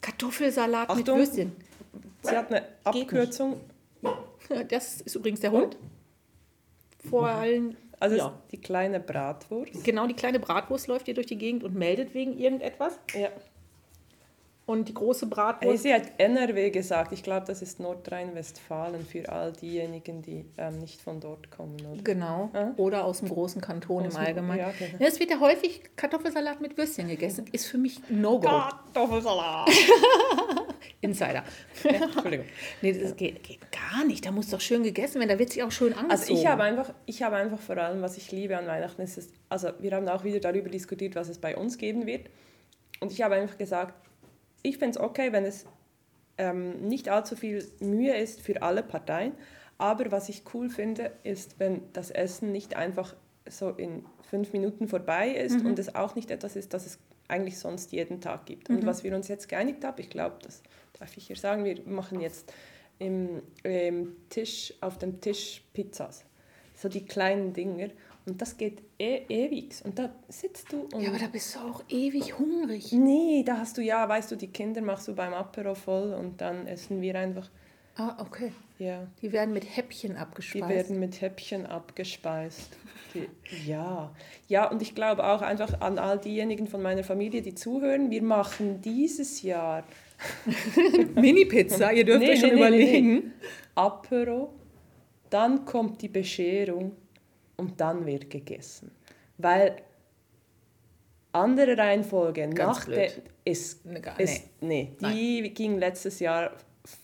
Kartoffelsalat 0.00 0.88
mit 0.90 0.98
Achtung. 1.00 1.18
Würstchen. 1.18 1.52
sie 2.22 2.36
hat 2.36 2.50
eine. 2.52 2.66
Abkürzung. 2.84 3.60
Das 4.68 5.00
ist 5.00 5.14
übrigens 5.14 5.40
der 5.40 5.50
Hund. 5.52 5.76
Vor 7.08 7.28
allem, 7.28 7.76
Also 7.98 8.16
ja. 8.16 8.42
die 8.50 8.58
kleine 8.60 9.00
Bratwurst. 9.00 9.84
genau 9.84 10.06
die 10.06 10.14
kleine 10.14 10.38
Bratwurst 10.40 10.86
läuft 10.86 11.06
hier 11.06 11.14
durch 11.14 11.26
die 11.26 11.36
Gegend 11.36 11.64
und 11.64 11.74
meldet 11.74 12.14
wegen 12.14 12.38
irgendetwas. 12.38 12.98
Ja. 13.14 13.28
Und 14.70 14.88
die 14.88 14.94
große 14.94 15.26
Bratwurst. 15.26 15.82
sie 15.82 15.92
hat 15.92 16.02
NRW 16.18 16.70
gesagt. 16.70 17.10
Ich 17.10 17.24
glaube, 17.24 17.44
das 17.44 17.60
ist 17.60 17.80
Nordrhein-Westfalen 17.80 19.04
für 19.04 19.28
all 19.28 19.52
diejenigen, 19.52 20.22
die 20.22 20.44
ähm, 20.58 20.78
nicht 20.78 21.00
von 21.00 21.18
dort 21.18 21.50
kommen. 21.50 21.74
Oder? 21.84 22.00
Genau. 22.04 22.50
Ja. 22.54 22.72
Oder 22.76 23.04
aus 23.04 23.18
dem 23.18 23.30
großen 23.30 23.60
Kanton 23.60 24.06
Aus 24.06 24.14
im 24.14 24.20
Allgemeinen. 24.20 24.60
ja, 24.60 24.70
genau. 24.78 24.92
Es 25.00 25.18
wird 25.18 25.32
ja 25.32 25.40
häufig 25.40 25.82
Kartoffelsalat 25.96 26.60
mit 26.60 26.78
Würstchen 26.78 27.08
gegessen. 27.08 27.46
Ist 27.50 27.66
für 27.66 27.78
mich 27.78 28.00
No-Go. 28.08 28.46
Kartoffelsalat. 28.46 29.70
Insider. 31.00 31.42
ja, 31.82 32.04
Entschuldigung. 32.04 32.46
Nee, 32.80 32.92
das 32.92 33.16
geht, 33.16 33.42
geht 33.42 33.60
gar 33.72 34.04
nicht. 34.04 34.24
Da 34.24 34.30
muss 34.30 34.50
doch 34.50 34.60
schön 34.60 34.84
gegessen 34.84 35.18
werden. 35.18 35.30
Da 35.30 35.38
wird 35.40 35.50
sich 35.50 35.64
auch 35.64 35.72
schön 35.72 35.94
angezogen. 35.94 36.12
Also 36.12 36.32
ich 36.32 36.46
habe 36.46 36.62
einfach, 36.62 36.94
ich 37.06 37.24
habe 37.24 37.34
einfach 37.34 37.58
vor 37.58 37.76
allem, 37.76 38.02
was 38.02 38.16
ich 38.16 38.30
liebe 38.30 38.56
an 38.56 38.68
Weihnachten, 38.68 39.02
ist 39.02 39.32
also 39.48 39.70
wir 39.80 39.90
haben 39.90 40.08
auch 40.08 40.22
wieder 40.22 40.38
darüber 40.38 40.68
diskutiert, 40.68 41.16
was 41.16 41.28
es 41.28 41.38
bei 41.38 41.56
uns 41.56 41.76
geben 41.76 42.06
wird. 42.06 42.30
Und 43.00 43.10
ich 43.10 43.22
habe 43.22 43.34
einfach 43.34 43.58
gesagt, 43.58 43.94
ich 44.62 44.78
finde 44.78 44.98
es 44.98 45.00
okay, 45.00 45.32
wenn 45.32 45.44
es 45.44 45.66
ähm, 46.38 46.88
nicht 46.88 47.08
allzu 47.08 47.36
viel 47.36 47.66
Mühe 47.80 48.16
ist 48.16 48.40
für 48.40 48.62
alle 48.62 48.82
Parteien. 48.82 49.32
Aber 49.78 50.10
was 50.12 50.28
ich 50.28 50.42
cool 50.52 50.68
finde, 50.68 51.12
ist, 51.22 51.58
wenn 51.58 51.82
das 51.92 52.10
Essen 52.10 52.52
nicht 52.52 52.76
einfach 52.76 53.14
so 53.48 53.70
in 53.70 54.04
fünf 54.28 54.52
Minuten 54.52 54.88
vorbei 54.88 55.30
ist 55.30 55.64
und 55.64 55.78
es 55.78 55.94
auch 55.94 56.14
nicht 56.14 56.30
etwas 56.30 56.54
ist, 56.54 56.74
das 56.74 56.86
es 56.86 56.98
eigentlich 57.28 57.58
sonst 57.58 57.92
jeden 57.92 58.20
Tag 58.20 58.46
gibt. 58.46 58.68
Und 58.68 58.84
was 58.84 59.04
wir 59.04 59.14
uns 59.14 59.28
jetzt 59.28 59.48
geeinigt 59.48 59.84
haben, 59.84 60.00
ich 60.00 60.10
glaube, 60.10 60.36
das 60.42 60.62
darf 60.98 61.16
ich 61.16 61.28
hier 61.28 61.36
sagen, 61.36 61.64
wir 61.64 61.80
machen 61.86 62.20
jetzt 62.20 62.52
im, 62.98 63.42
im 63.62 64.16
Tisch, 64.28 64.74
auf 64.80 64.98
dem 64.98 65.20
Tisch 65.20 65.62
Pizzas. 65.72 66.24
So 66.74 66.88
die 66.88 67.04
kleinen 67.04 67.52
Dinger. 67.52 67.88
Und 68.30 68.40
das 68.42 68.56
geht 68.56 68.82
e 68.98 69.22
ewig. 69.28 69.74
Und 69.84 69.98
da 69.98 70.10
sitzt 70.28 70.72
du 70.72 70.82
und... 70.92 71.00
Ja, 71.02 71.10
aber 71.10 71.18
da 71.18 71.26
bist 71.26 71.54
du 71.54 71.60
auch 71.60 71.82
ewig 71.88 72.38
hungrig. 72.38 72.92
Nee, 72.92 73.42
da 73.44 73.58
hast 73.58 73.76
du 73.76 73.82
ja, 73.82 74.08
weißt 74.08 74.30
du, 74.30 74.36
die 74.36 74.48
Kinder 74.48 74.80
machst 74.82 75.08
du 75.08 75.14
beim 75.14 75.34
Apero 75.34 75.74
voll 75.74 76.12
und 76.14 76.40
dann 76.40 76.66
essen 76.66 77.00
wir 77.00 77.16
einfach, 77.18 77.50
Ah, 77.96 78.16
okay. 78.20 78.52
ja, 78.78 79.06
Die 79.20 79.32
werden 79.32 79.52
mit 79.52 79.76
Häppchen 79.76 80.12
die 80.12 80.16
abgespeist. 80.18 80.68
werden 80.68 80.98
mit 81.00 81.20
Häppchen 81.20 81.66
abgespeist. 81.66 82.76
Die, 83.14 83.28
ja, 83.68 84.14
ja, 84.46 84.70
und 84.70 84.80
ich 84.80 84.94
glaube 84.94 85.24
auch 85.26 85.42
einfach 85.42 85.80
an 85.80 85.98
all 85.98 86.18
diejenigen 86.18 86.68
von 86.68 86.80
meiner 86.80 87.02
Familie, 87.02 87.42
die 87.42 87.54
zuhören, 87.54 88.10
wir 88.10 88.22
machen 88.22 88.80
dieses 88.80 89.42
Jahr 89.42 89.82
Mini-Pizza, 91.14 91.92
ihr 91.92 92.04
dürft 92.04 92.20
Nee, 92.20 92.30
euch 92.32 92.40
schon 92.40 92.50
nee, 92.50 92.54
nee, 92.54 92.70
nee, 92.70 92.76
überlegen. 92.76 93.32
Apero, 93.74 94.54
dann 95.30 95.64
kommt 95.64 96.00
die 96.02 96.08
Bescherung 96.08 96.92
und 97.60 97.80
dann 97.80 98.06
wird 98.06 98.30
gegessen. 98.30 98.90
Weil 99.38 99.76
andere 101.32 101.76
Reihenfolge 101.78 102.48
Ganz 102.48 102.78
nach 102.78 102.84
der 102.86 103.10
blöd. 103.10 103.22
ist, 103.44 103.84
Ne, 103.86 104.00
gar- 104.00 104.18
ist 104.18 104.42
nee, 104.60 104.92
die 105.00 105.52
ging 105.54 105.78
letztes 105.78 106.18
Jahr 106.20 106.52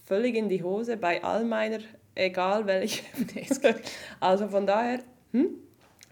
völlig 0.05 0.35
in 0.35 0.49
die 0.49 0.63
Hose 0.63 0.97
bei 0.97 1.23
all 1.23 1.45
meiner, 1.45 1.79
egal 2.15 2.67
welche. 2.67 3.05
Nee, 3.35 3.47
also 4.21 4.49
von 4.49 4.67
daher, 4.67 5.01
hm, 5.33 5.51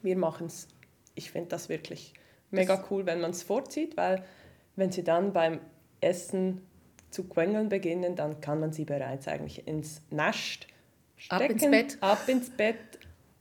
wir 0.03 0.17
machen 0.17 0.47
es. 0.47 0.69
Ich 1.17 1.31
finde 1.31 1.49
das 1.51 1.69
wirklich 1.69 2.13
mega 2.51 2.85
cool, 2.91 3.05
wenn 3.07 3.21
man 3.21 3.31
es 3.33 3.43
vorzieht, 3.43 3.97
weil 3.97 4.25
wenn 4.77 4.93
sie 4.93 5.03
dann 5.03 5.33
beim 5.33 5.61
Essen 6.01 6.63
zu 7.11 7.25
quengeln 7.25 7.69
beginnen, 7.69 8.15
dann 8.17 8.41
kann 8.41 8.61
man 8.61 8.73
sie 8.73 8.85
bereits 8.85 9.27
eigentlich 9.29 9.67
ins 9.67 10.03
Nest 10.11 10.67
Ab 11.29 11.43
stecken, 11.43 11.53
ins 11.53 11.71
Bett. 11.71 11.99
ab 12.01 12.29
ins 12.29 12.51
Bett, 12.51 12.77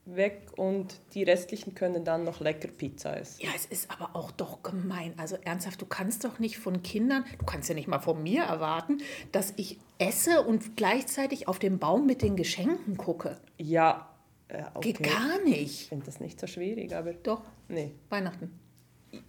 weg 0.05 0.47
und 0.57 0.99
die 1.13 1.23
restlichen 1.23 1.75
können 1.75 2.03
dann 2.03 2.23
noch 2.23 2.41
lecker 2.41 2.67
Pizza 2.67 3.17
essen. 3.17 3.41
Ja, 3.41 3.49
es 3.55 3.65
ist 3.65 3.89
aber 3.89 4.15
auch 4.15 4.31
doch 4.31 4.61
gemein. 4.63 5.13
Also 5.17 5.37
ernsthaft, 5.43 5.81
du 5.81 5.85
kannst 5.85 6.25
doch 6.25 6.39
nicht 6.39 6.57
von 6.57 6.83
Kindern, 6.83 7.23
du 7.39 7.45
kannst 7.45 7.69
ja 7.69 7.75
nicht 7.75 7.87
mal 7.87 7.99
von 7.99 8.21
mir 8.21 8.43
erwarten, 8.43 8.97
dass 9.31 9.53
ich 9.55 9.79
esse 9.99 10.41
und 10.41 10.75
gleichzeitig 10.75 11.47
auf 11.47 11.57
den 11.59 11.79
Baum 11.79 12.05
mit 12.05 12.21
den 12.21 12.35
Geschenken 12.35 12.97
gucke. 12.97 13.37
Ja, 13.57 14.09
äh, 14.49 14.63
okay. 14.73 14.93
Geht 14.93 15.03
gar 15.03 15.39
Ich 15.39 15.49
nicht. 15.49 15.87
finde 15.89 16.05
das 16.05 16.19
nicht 16.19 16.39
so 16.39 16.47
schwierig, 16.47 16.93
aber 16.95 17.13
Doch, 17.13 17.41
nee. 17.69 17.91
Weihnachten. 18.09 18.59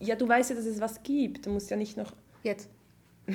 Ja, 0.01 0.17
du 0.17 0.27
weißt 0.27 0.51
ja, 0.51 0.57
dass 0.57 0.65
es 0.67 0.81
was 0.81 1.03
gibt. 1.03 1.47
Du 1.47 1.51
musst 1.51 1.71
ja 1.71 1.77
nicht 1.77 1.97
noch... 1.97 2.13
Jetzt. 2.43 2.69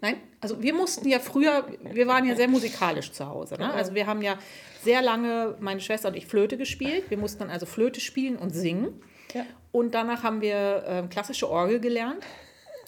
Nein, 0.00 0.16
also 0.40 0.62
wir 0.62 0.74
mussten 0.74 1.08
ja 1.08 1.18
früher, 1.18 1.66
wir 1.82 2.06
waren 2.06 2.24
ja 2.24 2.36
sehr 2.36 2.48
musikalisch 2.48 3.10
zu 3.12 3.26
Hause. 3.28 3.56
Ne? 3.56 3.72
Also 3.72 3.94
wir 3.94 4.06
haben 4.06 4.22
ja 4.22 4.38
sehr 4.82 5.02
lange, 5.02 5.56
meine 5.60 5.80
Schwester 5.80 6.08
und 6.08 6.14
ich, 6.16 6.26
Flöte 6.26 6.56
gespielt. 6.56 7.04
Wir 7.10 7.18
mussten 7.18 7.40
dann 7.40 7.50
also 7.50 7.66
Flöte 7.66 8.00
spielen 8.00 8.36
und 8.36 8.50
singen. 8.54 9.00
Ja. 9.34 9.44
Und 9.72 9.94
danach 9.94 10.22
haben 10.22 10.40
wir 10.40 10.84
ähm, 10.86 11.08
klassische 11.08 11.50
Orgel 11.50 11.80
gelernt. 11.80 12.24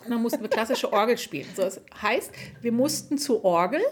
Und 0.04 0.10
dann 0.12 0.22
mussten 0.22 0.40
wir 0.40 0.48
klassische 0.48 0.92
Orgel 0.92 1.18
spielen. 1.18 1.46
So, 1.54 1.62
das 1.62 1.80
heißt, 2.00 2.32
wir 2.62 2.72
mussten 2.72 3.18
zur 3.18 3.44
Orgel, 3.44 3.82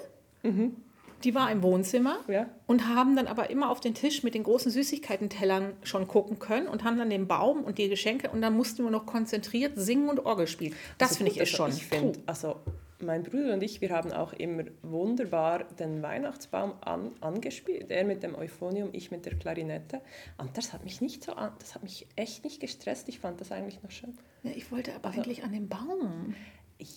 die 1.25 1.35
war 1.35 1.51
im 1.51 1.63
Wohnzimmer, 1.63 2.21
Ja. 2.29 2.47
und 2.67 2.87
haben 2.89 3.15
dann 3.17 3.27
aber 3.27 3.51
immer 3.51 3.69
auf 3.69 3.81
den 3.81 3.93
Tisch 3.95 4.23
mit 4.23 4.35
den 4.35 4.45
großen 4.45 4.71
Süßigkeitentellern 4.71 5.73
schon 5.83 6.09
gucken 6.09 6.39
können 6.39 6.67
und 6.69 6.85
haben 6.85 6.97
dann 6.97 7.11
den 7.11 7.27
Baum 7.27 7.65
und 7.65 7.77
die 7.77 7.89
Geschenke 7.91 8.31
und 8.31 8.41
dann 8.41 8.57
mussten 8.57 8.85
wir 8.85 8.91
noch 8.91 9.05
konzentriert 9.05 9.73
singen 9.77 10.09
und 10.09 10.25
Orgel 10.25 10.47
spielen. 10.47 10.75
Das 10.97 11.11
Also 11.11 11.17
finde 11.19 11.33
ich 11.33 11.39
ist 11.41 11.51
schon 11.51 11.67
also 11.67 11.77
ich 11.79 11.87
find, 11.87 12.19
also 12.25 12.57
mein 13.03 13.23
Bruder 13.23 13.55
und 13.55 13.63
ich, 13.63 13.81
wir 13.81 13.91
haben 13.91 14.13
auch 14.13 14.33
immer 14.33 14.65
wunderbar 14.83 15.65
den 15.65 16.03
Weihnachtsbaum 16.03 16.75
an, 16.81 17.13
angespielt. 17.21 17.91
Er 17.91 18.05
mit 18.05 18.23
dem 18.23 18.35
Euphonium, 18.35 18.91
ich 18.93 19.11
mit 19.11 19.27
der 19.27 19.35
Klarinette. 19.39 20.01
Und 20.39 20.57
das 20.57 20.73
hat 20.73 20.85
mich 20.85 21.01
nicht 21.01 21.23
so, 21.25 21.33
an, 21.33 21.53
das 21.59 21.75
hat 21.75 21.83
mich 21.83 22.07
echt 22.17 22.45
nicht 22.45 22.61
gestresst. 22.61 23.09
Ich 23.09 23.19
fand 23.19 23.41
das 23.41 23.53
eigentlich 23.53 23.83
noch 23.83 23.91
schön. 23.91 24.15
Ja, 24.43 24.51
ich 24.55 24.71
wollte 24.73 24.95
aber 24.95 25.07
Also 25.09 25.21
eigentlich 25.21 25.45
an 25.45 25.53
den 25.53 25.69
Baum. 25.69 26.35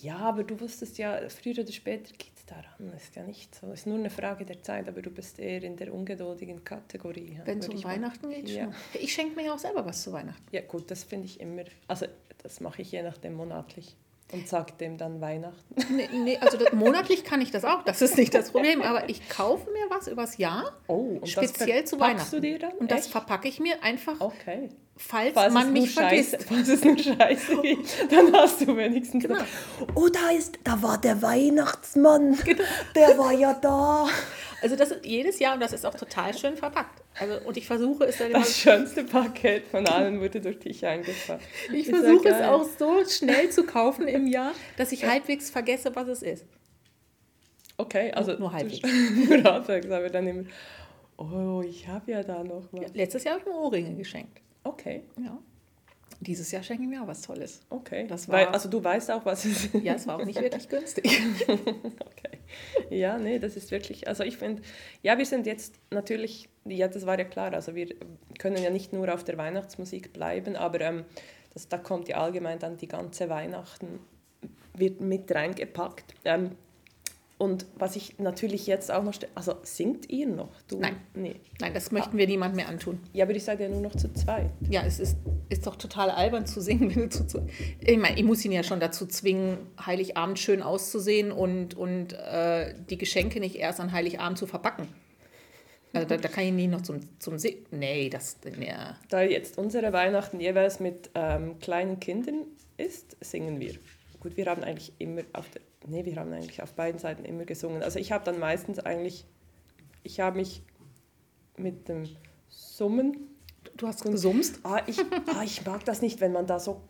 Ja, 0.00 0.18
aber 0.18 0.44
du 0.44 0.60
wusstest 0.60 0.96
ja, 0.98 1.18
früher 1.28 1.58
oder 1.58 1.72
später 1.72 2.12
geht 2.16 2.30
es 2.36 2.46
daran. 2.46 2.92
Ist 2.96 3.16
ja 3.16 3.24
nicht 3.24 3.52
so. 3.54 3.72
Ist 3.72 3.84
nur 3.86 3.98
eine 3.98 4.10
Frage 4.10 4.44
der 4.44 4.62
Zeit, 4.62 4.88
aber 4.88 5.02
du 5.02 5.10
bist 5.10 5.40
eher 5.40 5.60
in 5.64 5.76
der 5.76 5.92
ungeduldigen 5.92 6.62
Kategorie. 6.62 7.40
Wenn 7.44 7.58
es 7.58 7.68
um 7.68 7.74
ich 7.74 7.82
mal- 7.82 7.94
Weihnachten 7.96 8.30
geht, 8.30 8.48
Ja. 8.48 8.64
schon. 8.64 8.74
Ich 9.00 9.12
schenke 9.12 9.34
mir 9.34 9.46
ja 9.46 9.54
auch 9.54 9.58
selber 9.58 9.84
was 9.84 10.02
zu 10.02 10.12
Weihnachten. 10.12 10.44
Ja, 10.52 10.60
gut, 10.60 10.88
das 10.90 11.02
finde 11.02 11.26
ich 11.26 11.40
immer. 11.40 11.64
Also, 11.88 12.06
das 12.44 12.60
mache 12.60 12.82
ich 12.82 12.92
je 12.92 13.02
nachdem 13.02 13.34
monatlich. 13.34 13.96
Und 14.32 14.48
sage 14.48 14.72
dem 14.80 14.96
dann 14.96 15.20
Weihnachten. 15.20 15.74
Nee, 15.94 16.08
nee, 16.12 16.38
also 16.38 16.56
das, 16.56 16.72
monatlich 16.72 17.22
kann 17.22 17.40
ich 17.42 17.50
das 17.50 17.64
auch, 17.64 17.82
das 17.84 18.00
ist 18.00 18.16
nicht 18.16 18.32
das 18.34 18.50
Problem. 18.50 18.80
Aber 18.82 19.08
ich 19.10 19.28
kaufe 19.28 19.70
mir 19.70 19.84
was 19.90 20.08
übers 20.08 20.38
Jahr, 20.38 20.72
Oh, 20.88 21.20
speziell 21.24 21.84
zu 21.84 22.00
Weihnachten. 22.00 22.30
du 22.30 22.40
dir 22.40 22.58
dann? 22.58 22.72
Und 22.72 22.90
das 22.90 23.00
Echt? 23.02 23.10
verpacke 23.10 23.46
ich 23.48 23.60
mir 23.60 23.82
einfach, 23.82 24.20
Okay. 24.20 24.70
falls, 24.96 25.34
Falls 25.34 25.52
man 25.52 25.66
es 25.66 25.72
mich 25.72 25.92
Scheiße, 25.92 26.38
vergisst. 26.38 26.44
falls 26.48 26.68
es 26.68 26.82
nur 26.84 26.98
Scheiße 26.98 27.56
gibt, 27.60 28.12
dann 28.12 28.32
hast 28.32 28.60
du 28.62 28.74
wenigstens. 28.76 29.22
Genau. 29.24 29.42
Oh, 29.94 30.08
da 30.08 30.30
ist, 30.30 30.58
da 30.64 30.82
war 30.82 30.96
der 30.98 31.20
Weihnachtsmann. 31.20 32.38
Genau. 32.44 32.62
Der 32.94 33.18
war 33.18 33.32
ja 33.32 33.52
da. 33.54 34.06
Also 34.62 34.76
das 34.76 34.92
ist 34.92 35.04
jedes 35.04 35.38
Jahr 35.40 35.54
und 35.54 35.60
das 35.60 35.72
ist 35.72 35.84
auch 35.84 35.94
total 35.94 36.32
schön 36.38 36.56
verpackt. 36.56 37.02
Also, 37.18 37.44
und 37.46 37.56
ich 37.56 37.66
versuche 37.66 38.04
es 38.04 38.16
dann 38.18 38.30
immer, 38.30 38.38
Das 38.38 38.56
schönste 38.56 39.02
Paket 39.04 39.66
von 39.66 39.86
allen 39.86 40.20
wurde 40.20 40.40
durch 40.40 40.58
dich 40.60 40.86
eingefahren. 40.86 41.40
ich 41.72 41.88
Ist 41.88 41.90
versuche 41.90 42.28
es 42.28 42.42
auch 42.42 42.64
so 42.78 43.04
schnell 43.04 43.50
zu 43.50 43.64
kaufen 43.64 44.06
im 44.08 44.26
Jahr, 44.28 44.52
dass 44.76 44.92
ich 44.92 45.04
halbwegs 45.04 45.50
vergesse, 45.50 45.94
was 45.96 46.06
es 46.08 46.22
ist. 46.22 46.46
Okay, 47.76 48.12
also 48.12 48.30
Nur 48.32 48.50
du- 48.50 48.52
halbwegs. 48.52 48.82
nur 49.28 49.42
halbwegs, 49.44 49.90
aber 49.90 50.08
dann 50.10 50.26
immer. 50.26 50.44
Oh, 51.16 51.62
ich 51.66 51.86
habe 51.88 52.12
ja 52.12 52.22
da 52.22 52.42
noch 52.44 52.62
was. 52.70 52.80
Ja, 52.82 52.88
letztes 52.94 53.24
Jahr 53.24 53.34
habe 53.34 53.44
ich 53.44 53.52
mir 53.52 53.58
Ohrringe 53.58 53.94
geschenkt. 53.96 54.40
Okay, 54.64 55.02
Ja. 55.22 55.38
Dieses 56.24 56.52
Jahr 56.52 56.62
schenke 56.62 56.84
ich 56.84 56.88
mir 56.88 57.02
auch 57.02 57.08
was 57.08 57.22
Tolles. 57.22 57.60
okay. 57.68 58.06
Das 58.06 58.28
Weil, 58.28 58.46
war- 58.46 58.54
also 58.54 58.68
du 58.68 58.82
weißt 58.82 59.10
auch, 59.10 59.24
was 59.24 59.44
es 59.44 59.64
ist. 59.66 59.74
Ja, 59.82 59.94
es 59.94 60.06
war 60.06 60.16
auch 60.20 60.24
nicht 60.24 60.40
wirklich 60.40 60.68
günstig. 60.68 61.20
Okay. 61.48 62.38
Ja, 62.90 63.18
nee, 63.18 63.38
das 63.38 63.56
ist 63.56 63.70
wirklich, 63.70 64.06
also 64.08 64.22
ich 64.24 64.36
finde, 64.36 64.62
ja, 65.02 65.16
wir 65.18 65.24
sind 65.26 65.46
jetzt 65.46 65.74
natürlich, 65.90 66.48
ja, 66.66 66.86
das 66.86 67.06
war 67.06 67.18
ja 67.18 67.24
klar, 67.24 67.52
also 67.54 67.74
wir 67.74 67.88
können 68.38 68.62
ja 68.62 68.70
nicht 68.70 68.92
nur 68.92 69.12
auf 69.12 69.24
der 69.24 69.38
Weihnachtsmusik 69.38 70.12
bleiben, 70.12 70.54
aber 70.56 70.80
ähm, 70.82 71.04
das, 71.54 71.68
da 71.68 71.78
kommt 71.78 72.08
ja 72.08 72.18
allgemein 72.18 72.58
dann 72.58 72.76
die 72.76 72.88
ganze 72.88 73.28
Weihnachten, 73.30 74.00
wird 74.76 75.00
mit 75.00 75.34
reingepackt. 75.34 76.14
Ähm, 76.24 76.52
und 77.42 77.66
was 77.74 77.96
ich 77.96 78.20
natürlich 78.20 78.68
jetzt 78.68 78.92
auch 78.92 79.02
noch, 79.02 79.14
also 79.34 79.56
singt 79.64 80.08
ihr 80.08 80.28
noch? 80.28 80.50
Du? 80.68 80.78
Nein. 80.78 80.94
Nee. 81.12 81.34
Nein, 81.60 81.74
das 81.74 81.90
möchten 81.90 82.16
wir 82.16 82.28
niemand 82.28 82.54
mehr 82.54 82.68
antun. 82.68 83.00
Ja, 83.12 83.24
aber 83.24 83.34
ihr 83.34 83.40
seid 83.40 83.58
ja 83.58 83.68
nur 83.68 83.80
noch 83.80 83.96
zu 83.96 84.12
zweit. 84.12 84.52
Ja, 84.70 84.84
es 84.86 85.00
ist, 85.00 85.16
ist 85.48 85.66
doch 85.66 85.74
total 85.74 86.10
albern 86.10 86.46
zu 86.46 86.60
singen. 86.60 86.88
Wenn 86.94 87.02
du 87.02 87.08
zu, 87.08 87.26
zu, 87.26 87.44
ich 87.80 87.98
meine, 87.98 88.16
ich 88.16 88.22
muss 88.22 88.44
ihn 88.44 88.52
ja 88.52 88.62
schon 88.62 88.78
dazu 88.78 89.06
zwingen, 89.06 89.58
Heiligabend 89.84 90.38
schön 90.38 90.62
auszusehen 90.62 91.32
und, 91.32 91.74
und 91.74 92.12
äh, 92.12 92.76
die 92.88 92.96
Geschenke 92.96 93.40
nicht 93.40 93.56
erst 93.56 93.80
an 93.80 93.90
Heiligabend 93.90 94.38
zu 94.38 94.46
verpacken. 94.46 94.86
Also 95.92 96.06
da, 96.06 96.18
da 96.18 96.28
kann 96.28 96.44
ich 96.44 96.52
nie 96.52 96.68
noch 96.68 96.82
zum, 96.82 97.00
zum 97.18 97.38
Singen. 97.40 97.66
Nee, 97.72 98.08
das. 98.08 98.36
Nee. 98.56 98.72
Da 99.08 99.20
jetzt 99.20 99.58
unsere 99.58 99.92
Weihnachten 99.92 100.38
jeweils 100.38 100.78
mit 100.78 101.10
ähm, 101.16 101.58
kleinen 101.58 101.98
Kindern 101.98 102.44
ist, 102.76 103.16
singen 103.20 103.58
wir. 103.58 103.74
Gut, 104.20 104.36
wir 104.36 104.46
haben 104.46 104.62
eigentlich 104.62 104.92
immer 104.98 105.22
auf 105.32 105.50
der, 105.50 105.60
nee, 105.86 106.04
wir 106.04 106.16
haben 106.16 106.32
eigentlich 106.32 106.62
auf 106.62 106.72
beiden 106.74 106.98
Seiten 106.98 107.24
immer 107.24 107.44
gesungen. 107.44 107.82
Also 107.82 107.98
ich 107.98 108.12
habe 108.12 108.24
dann 108.24 108.38
meistens 108.38 108.78
eigentlich, 108.78 109.24
ich 110.02 110.20
habe 110.20 110.36
mich 110.36 110.62
mit 111.56 111.88
dem 111.88 112.04
Summen, 112.48 113.28
Du 113.76 113.86
hast 113.86 114.02
gesumst. 114.04 114.60
ah 114.64 114.80
ich, 114.86 114.98
ah, 115.00 115.42
ich 115.44 115.64
mag 115.64 115.84
das 115.84 116.02
nicht, 116.02 116.20
wenn 116.20 116.32
man 116.32 116.46
da 116.46 116.58
so 116.58 116.82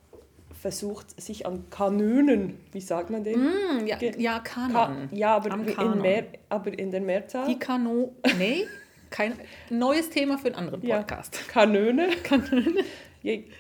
versucht, 0.59 1.21
sich 1.21 1.47
an 1.47 1.69
Kanönen, 1.71 2.59
wie 2.73 2.81
sagt 2.81 3.11
man 3.11 3.25
den? 3.25 3.35
Hm, 3.35 3.87
ja, 3.87 3.99
ja, 4.01 4.39
Ka 4.41 4.69
Kanon. 4.69 5.09
ja, 5.13 5.37
aber 5.37 5.51
in, 5.55 6.01
mehr, 6.01 6.25
aber 6.49 6.77
in 6.79 6.91
der 6.91 7.01
Mehrzahl. 7.01 7.47
Die 7.47 7.59
Kano. 7.59 8.15
Nee, 8.39 8.67
kein 9.11 9.35
neues 9.71 10.09
Thema 10.11 10.39
für 10.39 10.47
einen 10.49 10.57
anderen 10.57 10.85
Ja. 10.85 10.99
Podcast. 10.99 11.47
Kanöne. 11.49 12.09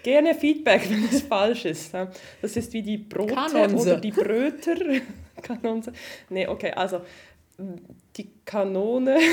Gerne 0.03 0.35
Feedback, 0.35 0.83
wenn 0.91 1.05
es 1.05 1.23
falsch 1.23 1.65
ist. 1.67 1.93
Das 2.41 2.57
ist 2.57 2.73
wie 2.73 2.83
die 2.83 2.99
Brote 2.99 3.35
Kanonse. 3.35 3.91
oder 3.93 4.01
die 4.01 4.11
Bröter. 4.11 4.77
Kanonse. 5.43 5.93
Nee, 6.29 6.47
okay, 6.47 6.73
also 6.73 7.01
die 8.17 8.29
Kanone. 8.45 9.19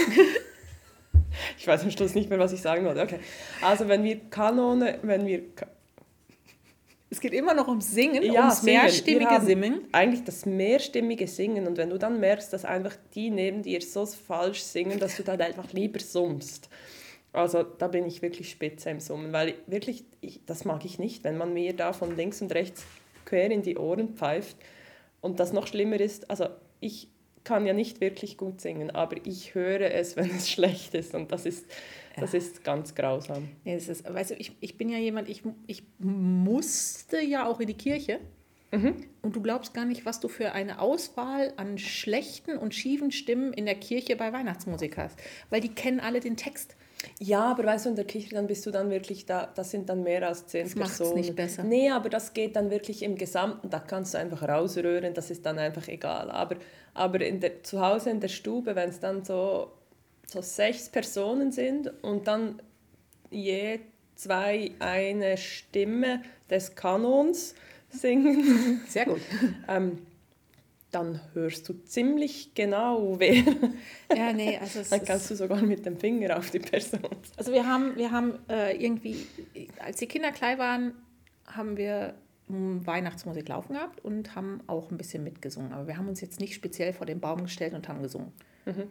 Ich 1.60 1.68
weiß 1.68 1.84
am 1.84 1.92
Schluss 1.92 2.15
nicht 2.15 2.28
mehr, 2.30 2.39
was 2.39 2.54
ich 2.54 2.62
sagen 2.62 2.86
wollte. 2.86 3.02
Okay. 3.02 3.20
Also 3.62 3.88
wenn 3.88 4.04
wir 4.04 4.20
Kanone, 4.32 4.98
wenn 5.04 5.28
wir 5.28 5.44
Es 7.12 7.20
geht 7.20 7.34
immer 7.34 7.54
noch 7.54 7.68
ums 7.68 7.92
Singen, 7.92 8.24
Ja, 8.24 8.42
ums 8.46 8.62
singen. 8.62 8.82
Mehrstimmige 8.82 9.42
Singen. 9.42 9.82
eigentlich 9.92 10.24
das 10.24 10.48
mehrstimmige 10.48 11.28
Singen 11.28 11.68
und 11.68 11.78
wenn 11.78 11.92
du 11.92 12.00
dann 12.00 12.20
merkst, 12.20 12.52
dass 12.52 12.65
einfach 12.65 12.96
die 13.13 13.30
neben 13.30 13.62
dir 13.62 13.80
so 13.82 14.08
falsch 14.08 14.62
singen, 14.62 15.00
dass 15.00 15.18
du 15.18 15.24
dann 15.24 15.39
einfach 15.39 15.72
lieber 15.72 16.00
summst. 16.00 16.68
Also 17.32 17.63
da 17.63 17.88
bin 17.88 18.06
ich 18.06 18.22
wirklich 18.22 18.50
spitze 18.50 18.89
im 18.89 19.00
Summen, 19.00 19.32
weil 19.34 19.56
wirklich, 19.68 20.04
ich, 20.22 20.42
das 20.46 20.65
mag 20.65 20.84
ich 20.86 20.98
nicht, 20.98 21.24
wenn 21.24 21.38
man 21.38 21.54
mir 21.54 21.76
da 21.76 21.94
von 21.94 22.15
links 22.15 22.42
und 22.42 22.54
rechts 22.54 22.84
quer 23.26 23.52
in 23.52 23.62
die 23.62 23.78
Ohren 23.78 24.15
pfeift. 24.15 24.58
Und 25.22 25.39
das 25.39 25.54
noch 25.54 25.68
schlimmer 25.68 26.00
ist, 26.00 26.30
also 26.30 26.48
ich 26.80 27.10
kann 27.44 27.65
ja 27.65 27.74
nicht 27.74 28.02
wirklich 28.02 28.38
gut 28.38 28.62
singen, 28.62 28.92
aber 28.92 29.18
ich 29.26 29.54
höre 29.54 29.92
es, 29.92 30.15
wenn 30.18 30.30
es 30.30 30.50
schlecht 30.50 30.94
ist 30.96 31.13
und 31.13 31.32
das 31.32 31.46
ist, 31.46 31.65
das 32.20 32.34
ist 32.34 32.63
ganz 32.63 32.96
grausam. 32.96 33.50
Nee, 33.63 33.76
das 33.76 33.88
ist, 33.88 34.12
weißt 34.12 34.32
du, 34.32 34.36
ich, 34.36 34.56
ich 34.60 34.78
bin 34.78 34.89
ja 34.89 34.98
jemand, 34.98 35.30
ich, 35.30 35.44
ich 35.68 35.84
musste 36.00 37.22
ja 37.22 37.48
auch 37.48 37.60
in 37.60 37.68
die 37.68 37.76
Kirche. 37.76 38.20
Mhm. 38.72 39.08
Und 39.24 39.36
du 39.36 39.42
glaubst 39.42 39.74
gar 39.74 39.86
nicht, 39.86 40.06
was 40.06 40.20
du 40.20 40.28
für 40.28 40.52
eine 40.52 40.80
Auswahl 40.80 41.54
an 41.58 41.80
schlechten 41.80 42.56
und 42.56 42.76
schiefen 42.76 43.12
Stimmen 43.12 43.52
in 43.52 43.65
der 43.65 43.74
Kirche 43.74 44.15
bei 44.15 44.32
Weihnachtsmusik 44.32 44.96
hast. 44.98 45.18
Weil 45.50 45.62
die 45.62 45.70
kennen 45.70 46.00
alle 46.00 46.20
den 46.20 46.38
Text. 46.38 46.76
Ja, 47.20 47.52
aber 47.52 47.66
weißt 47.66 47.86
du, 47.86 47.90
in 47.90 47.96
der 47.96 48.06
Kirche, 48.06 48.36
dann 48.36 48.48
bist 48.48 48.66
du 48.66 48.72
dann 48.72 48.90
wirklich 48.90 49.26
da, 49.26 49.50
das 49.56 49.72
sind 49.72 49.90
dann 49.90 50.04
mehr 50.04 50.28
als 50.28 50.48
zehn 50.48 50.64
das 50.64 50.76
Personen. 50.76 51.10
Das 51.10 51.16
nicht 51.16 51.36
besser. 51.36 51.64
Nee, 51.64 51.90
aber 51.90 52.10
das 52.10 52.34
geht 52.34 52.56
dann 52.56 52.70
wirklich 52.70 53.04
im 53.04 53.16
Gesamten, 53.16 53.70
da 53.70 53.80
kannst 53.80 54.14
du 54.14 54.18
einfach 54.18 54.44
rausrühren, 54.44 55.14
das 55.14 55.32
ist 55.32 55.46
dann 55.46 55.60
einfach 55.60 55.88
egal. 55.88 56.30
Aber, 56.32 56.58
aber 56.94 57.22
in 57.22 57.40
der, 57.40 57.64
zu 57.64 57.80
Hause 57.80 58.10
in 58.10 58.20
der 58.20 58.28
Stube, 58.28 58.76
wenn 58.76 58.90
es 58.90 59.00
dann 59.00 59.24
so, 59.24 59.72
so 60.28 60.42
sechs 60.42 60.90
Personen 60.90 61.52
sind 61.52 61.92
und 62.04 62.28
dann 62.28 62.62
je 63.32 63.80
zwei 64.16 64.72
eine 64.80 65.38
Stimme 65.38 66.22
des 66.50 66.76
Kanons 66.76 67.56
singen. 67.90 68.82
Sehr 68.88 69.06
gut. 69.06 69.22
ähm, 69.68 70.00
dann 70.91 71.21
hörst 71.34 71.69
du 71.69 71.73
ziemlich 71.86 72.54
genau, 72.56 73.19
wer. 73.19 73.43
Ja, 74.15 74.34
nee, 74.34 74.58
also 74.58 74.82
dann 74.89 75.06
kannst 75.06 75.30
du 75.30 75.36
sogar 75.36 75.62
mit 75.62 75.86
dem 75.86 75.97
Finger 75.97 76.38
auf 76.38 76.49
die 76.49 76.60
Person. 76.60 77.02
Also 77.38 77.54
wir 77.54 77.67
haben, 77.67 77.95
wir 77.95 78.12
haben 78.12 78.39
äh, 78.49 78.75
irgendwie, 78.75 79.28
als 79.80 79.97
die 79.97 80.08
Kinder 80.08 80.32
klein 80.32 80.58
waren, 80.58 80.93
haben 81.45 81.78
wir 81.78 82.15
Weihnachtsmusik 82.47 83.47
laufen 83.47 83.73
gehabt 83.73 84.04
und 84.04 84.36
haben 84.36 84.62
auch 84.65 84.89
ein 84.89 84.97
bisschen 84.97 85.23
mitgesungen. 85.23 85.71
Aber 85.71 85.86
wir 85.88 85.97
haben 85.97 86.10
uns 86.10 86.21
jetzt 86.21 86.39
nicht 86.39 86.56
speziell 86.56 86.93
vor 86.93 87.06
den 87.06 87.19
Baum 87.19 87.43
gestellt 87.43 87.73
und 87.75 87.88
haben 87.88 88.02
gesungen. 88.02 88.32
Mhm. 88.65 88.89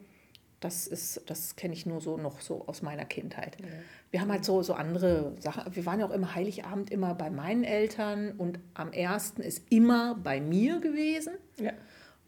Das 0.60 0.86
ist, 0.86 1.22
das 1.26 1.54
kenne 1.54 1.74
ich 1.74 1.86
nur 1.86 2.00
so 2.00 2.16
noch 2.16 2.40
so 2.40 2.66
aus 2.66 2.82
meiner 2.82 3.04
Kindheit. 3.04 3.56
Ja. 3.60 3.66
Wir 4.10 4.20
haben 4.20 4.32
halt 4.32 4.44
so, 4.44 4.62
so 4.62 4.74
andere 4.74 5.32
Sachen. 5.38 5.74
Wir 5.74 5.86
waren 5.86 6.00
ja 6.00 6.06
auch 6.06 6.10
immer 6.10 6.34
Heiligabend 6.34 6.90
immer 6.90 7.14
bei 7.14 7.30
meinen 7.30 7.62
Eltern 7.62 8.32
und 8.32 8.58
am 8.74 8.92
ersten 8.92 9.42
ist 9.42 9.62
immer 9.70 10.16
bei 10.16 10.40
mir 10.40 10.80
gewesen. 10.80 11.34
Ja 11.58 11.72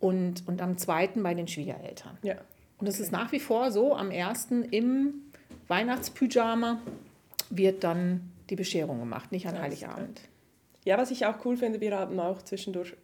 und, 0.00 0.48
und 0.48 0.62
am 0.62 0.78
zweiten 0.78 1.22
bei 1.22 1.34
den 1.34 1.46
Schwiegereltern. 1.46 2.18
Ja. 2.22 2.36
Und 2.78 2.88
es 2.88 2.94
okay. 2.94 3.04
ist 3.04 3.12
nach 3.12 3.30
wie 3.32 3.40
vor 3.40 3.70
so, 3.70 3.94
am 3.94 4.10
ersten 4.10 4.64
im 4.64 5.14
Weihnachtspyjama 5.68 6.80
wird 7.50 7.84
dann 7.84 8.32
die 8.48 8.56
Bescherung 8.56 8.98
gemacht, 8.98 9.30
nicht 9.30 9.46
an 9.46 9.54
ja, 9.54 9.60
Heiligabend. 9.60 10.22
Ja, 10.84 10.98
was 10.98 11.10
ich 11.10 11.26
auch 11.26 11.44
cool 11.44 11.56
finde, 11.56 11.80
wir 11.80 11.96
haben 11.96 12.18
auch 12.18 12.42
zwischendurch, 12.42 12.96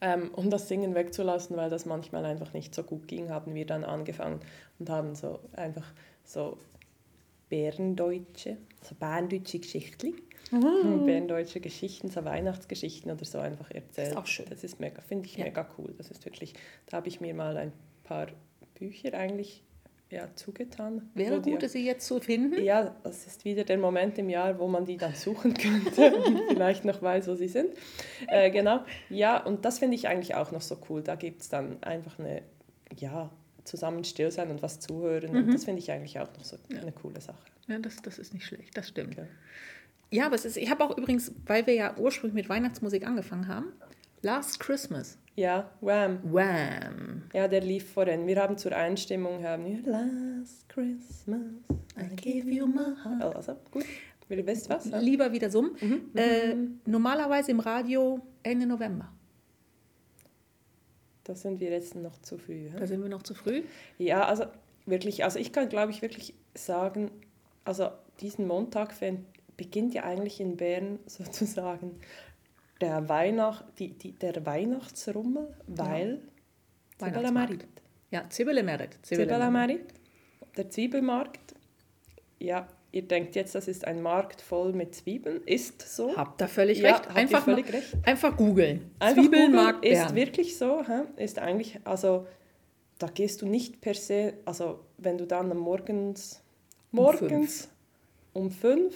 ähm, 0.00 0.30
um 0.34 0.50
das 0.50 0.68
Singen 0.68 0.94
wegzulassen, 0.94 1.56
weil 1.56 1.70
das 1.70 1.86
manchmal 1.86 2.24
einfach 2.24 2.52
nicht 2.52 2.74
so 2.74 2.82
gut 2.82 3.08
ging, 3.08 3.30
haben 3.30 3.54
wir 3.54 3.66
dann 3.66 3.84
angefangen 3.84 4.40
und 4.78 4.88
haben 4.90 5.14
so 5.14 5.40
einfach 5.52 5.92
so 6.24 6.58
Bärendeutsche, 7.48 8.56
so 8.82 8.94
bärendeutsche 8.94 9.58
Geschichten 9.58 10.14
mhm. 10.50 11.04
berndeutsche 11.06 11.60
Geschichten, 11.60 12.08
so 12.08 12.24
Weihnachtsgeschichten 12.24 13.10
oder 13.10 13.24
so 13.24 13.38
einfach 13.38 13.70
erzählt. 13.70 14.08
Das 14.08 14.08
ist 14.08 14.16
auch 14.16 14.26
schön. 14.26 14.46
Das 14.48 14.64
ist 14.64 14.80
mega, 14.80 15.00
finde 15.02 15.26
ich 15.26 15.36
ja. 15.36 15.44
mega 15.44 15.66
cool. 15.78 15.94
Das 15.96 16.10
ist 16.10 16.24
wirklich, 16.24 16.54
da 16.86 16.98
habe 16.98 17.08
ich 17.08 17.20
mir 17.20 17.34
mal 17.34 17.56
ein 17.56 17.72
paar 18.04 18.28
Bücher 18.74 19.14
eigentlich 19.14 19.62
ja, 20.10 20.28
zugetan. 20.34 21.08
Wäre 21.14 21.40
gut, 21.40 21.62
die, 21.62 21.68
sie 21.68 21.86
jetzt 21.86 22.06
zu 22.06 22.20
finden. 22.20 22.62
Ja, 22.62 22.96
das 23.04 23.26
ist 23.26 23.44
wieder 23.44 23.64
der 23.64 23.78
Moment 23.78 24.18
im 24.18 24.28
Jahr, 24.28 24.58
wo 24.58 24.66
man 24.66 24.84
die 24.84 24.96
dann 24.96 25.14
suchen 25.14 25.54
könnte 25.54 26.16
und 26.16 26.40
vielleicht 26.48 26.84
noch 26.84 27.00
weiß, 27.00 27.28
wo 27.28 27.34
sie 27.34 27.48
sind. 27.48 27.70
Äh, 28.26 28.50
genau, 28.50 28.80
ja, 29.08 29.38
und 29.42 29.64
das 29.64 29.78
finde 29.78 29.94
ich 29.94 30.08
eigentlich 30.08 30.34
auch 30.34 30.50
noch 30.50 30.62
so 30.62 30.78
cool. 30.88 31.02
Da 31.02 31.14
gibt 31.14 31.42
es 31.42 31.48
dann 31.48 31.82
einfach 31.82 32.18
eine, 32.18 32.42
ja, 32.96 33.30
zusammen 33.64 34.02
still 34.04 34.30
sein 34.30 34.50
und 34.50 34.62
was 34.62 34.80
zuhören. 34.80 35.30
Mhm. 35.32 35.38
Und 35.38 35.54
das 35.54 35.64
finde 35.64 35.80
ich 35.80 35.90
eigentlich 35.92 36.18
auch 36.18 36.32
noch 36.36 36.44
so 36.44 36.56
ja. 36.68 36.80
eine 36.80 36.92
coole 36.92 37.20
Sache. 37.20 37.38
Ja, 37.68 37.78
das, 37.78 38.02
das 38.02 38.18
ist 38.18 38.34
nicht 38.34 38.44
schlecht, 38.44 38.76
das 38.76 38.88
stimmt. 38.88 39.16
Ja. 39.16 39.26
Ja, 40.12 40.26
aber 40.26 40.34
es 40.34 40.44
ist, 40.44 40.56
ich 40.56 40.68
habe 40.70 40.82
auch 40.82 40.98
übrigens, 40.98 41.32
weil 41.46 41.68
wir 41.68 41.74
ja 41.74 41.96
ursprünglich 41.96 42.34
mit 42.34 42.48
Weihnachtsmusik 42.48 43.06
angefangen 43.06 43.46
haben, 43.46 43.72
Last 44.22 44.58
Christmas. 44.58 45.16
Ja, 45.36 45.70
Wham. 45.80 46.20
Wham. 46.24 47.22
Ja, 47.32 47.48
der 47.48 47.60
lief 47.60 47.92
vorhin. 47.92 48.26
Wir 48.26 48.36
haben 48.40 48.58
zur 48.58 48.72
Einstimmung 48.72 49.42
haben 49.44 49.64
wir 49.64 49.82
Last 49.90 50.68
Christmas, 50.68 51.40
I 51.96 52.14
gave 52.16 52.50
you 52.50 52.66
my 52.66 52.94
heart. 53.04 53.36
Also, 53.36 53.56
gut. 53.70 53.84
Will 54.30 54.46
wisst 54.46 54.70
was? 54.70 54.88
Ja? 54.88 54.98
Lieber 54.98 55.32
wieder 55.32 55.50
summen. 55.50 55.72
Mhm. 55.80 56.10
Äh, 56.14 56.54
normalerweise 56.86 57.50
im 57.50 57.58
Radio 57.58 58.20
Ende 58.44 58.64
November. 58.64 59.12
Da 61.24 61.34
sind 61.34 61.58
wir 61.58 61.70
jetzt 61.70 61.96
noch 61.96 62.16
zu 62.22 62.38
früh. 62.38 62.68
Ja? 62.68 62.78
Da 62.78 62.86
sind 62.86 63.02
wir 63.02 63.08
noch 63.08 63.24
zu 63.24 63.34
früh? 63.34 63.64
Ja, 63.98 64.24
also 64.24 64.44
wirklich, 64.86 65.24
also 65.24 65.38
ich 65.40 65.52
kann 65.52 65.68
glaube 65.68 65.90
ich 65.90 66.00
wirklich 66.00 66.34
sagen, 66.54 67.10
also 67.64 67.88
diesen 68.20 68.46
Montag 68.46 68.94
beginnt 69.56 69.94
ja 69.94 70.04
eigentlich 70.04 70.40
in 70.40 70.56
Bern 70.56 71.00
sozusagen 71.06 71.96
der, 72.80 73.08
Weihnacht, 73.08 73.64
die, 73.78 73.96
die, 73.96 74.12
der 74.12 74.44
Weihnachtsrummel, 74.46 75.54
weil 75.66 76.20
ja. 77.00 77.06
Zibelemerit. 77.06 77.66
Ja, 78.10 78.28
Zibelemerit. 78.28 78.98
Zibelemerit. 79.02 79.94
Der 80.56 80.68
Zwiebelmarkt. 80.68 81.54
Ja, 82.38 82.66
ihr 82.92 83.02
denkt 83.02 83.36
jetzt, 83.36 83.54
das 83.54 83.68
ist 83.68 83.86
ein 83.86 84.02
Markt 84.02 84.40
voll 84.40 84.72
mit 84.72 84.94
Zwiebeln. 84.94 85.42
Ist 85.44 85.82
so. 85.82 86.16
Habt 86.16 86.42
ihr 86.42 86.48
völlig 86.48 86.80
ja, 86.80 86.96
recht. 86.96 87.08
Einfach, 87.14 87.44
völlig 87.44 87.66
mal, 87.66 87.78
recht. 87.78 87.96
einfach 88.04 88.36
googeln. 88.36 88.90
Zwiebelmarkt 89.00 89.84
ist 89.84 90.14
wirklich 90.14 90.58
so. 90.58 90.84
Ist 91.16 91.38
eigentlich, 91.38 91.78
also 91.84 92.26
da 92.98 93.06
gehst 93.06 93.42
du 93.42 93.46
nicht 93.46 93.80
per 93.80 93.94
se, 93.94 94.34
also 94.44 94.80
wenn 94.98 95.16
du 95.16 95.26
dann 95.26 95.56
morgens, 95.56 96.42
morgens 96.90 97.22
um 97.22 97.28
fünf, 97.28 97.68
um 98.32 98.50
fünf 98.50 98.94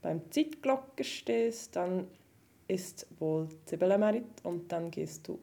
beim 0.00 0.30
Zeitglocke 0.30 1.04
stehst, 1.04 1.76
dann 1.76 2.06
ist 2.72 3.06
wohl 3.18 3.48
Zibelemerit 3.66 4.24
und 4.42 4.72
dann 4.72 4.90
gehst 4.90 5.28
du 5.28 5.38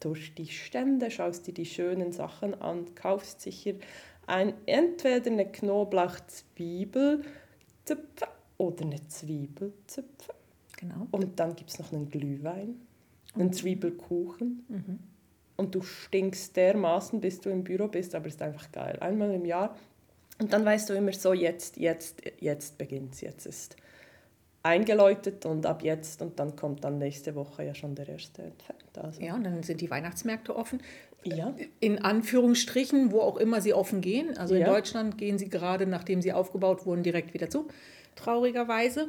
durch 0.00 0.34
die 0.34 0.48
Stände, 0.48 1.10
schaust 1.10 1.46
dir 1.46 1.54
die 1.54 1.66
schönen 1.66 2.12
Sachen 2.12 2.60
an, 2.60 2.94
kaufst 2.94 3.40
sicher 3.40 3.74
ein, 4.26 4.54
entweder 4.66 5.30
eine 5.30 5.46
Knoblauchzwiebel 5.46 7.22
oder 8.58 8.84
eine 8.84 9.06
Zwiebelzöpfe. 9.06 10.34
Genau. 10.78 11.06
Und 11.10 11.38
dann 11.38 11.54
gibt 11.56 11.70
es 11.70 11.78
noch 11.78 11.92
einen 11.92 12.10
Glühwein, 12.10 12.80
einen 13.34 13.52
Zwiebelkuchen. 13.52 14.64
Mhm. 14.68 14.98
Und 15.56 15.74
du 15.74 15.82
stinkst 15.82 16.56
dermaßen, 16.56 17.20
bis 17.20 17.40
du 17.40 17.48
im 17.48 17.64
Büro 17.64 17.88
bist, 17.88 18.14
aber 18.14 18.26
es 18.26 18.34
ist 18.34 18.42
einfach 18.42 18.70
geil. 18.72 18.98
Einmal 19.00 19.32
im 19.32 19.46
Jahr 19.46 19.76
und 20.38 20.52
dann 20.52 20.64
weißt 20.64 20.90
du 20.90 20.94
immer 20.94 21.12
so, 21.12 21.32
jetzt, 21.32 21.76
jetzt, 21.76 22.22
jetzt 22.40 22.76
beginnt 22.78 23.14
es, 23.14 23.20
jetzt 23.22 23.46
ist 23.46 23.76
eingeläutet 24.66 25.46
und 25.46 25.66
ab 25.66 25.82
jetzt 25.82 26.22
und 26.22 26.38
dann 26.38 26.56
kommt 26.56 26.84
dann 26.84 26.98
nächste 26.98 27.34
Woche 27.34 27.64
ja 27.64 27.74
schon 27.74 27.94
der 27.94 28.08
erste 28.08 28.42
Advent. 28.42 28.98
Also. 28.98 29.22
Ja, 29.22 29.34
und 29.34 29.44
dann 29.44 29.62
sind 29.62 29.80
die 29.80 29.90
Weihnachtsmärkte 29.90 30.54
offen. 30.54 30.80
Ja. 31.24 31.54
In 31.80 32.02
Anführungsstrichen, 32.02 33.10
wo 33.10 33.20
auch 33.20 33.36
immer 33.36 33.60
sie 33.60 33.74
offen 33.74 34.00
gehen. 34.00 34.36
Also 34.36 34.54
in 34.54 34.60
ja. 34.60 34.66
Deutschland 34.68 35.18
gehen 35.18 35.38
sie 35.38 35.48
gerade, 35.48 35.86
nachdem 35.86 36.22
sie 36.22 36.32
aufgebaut 36.32 36.86
wurden, 36.86 37.02
direkt 37.02 37.34
wieder 37.34 37.50
zu, 37.50 37.66
traurigerweise. 38.14 39.08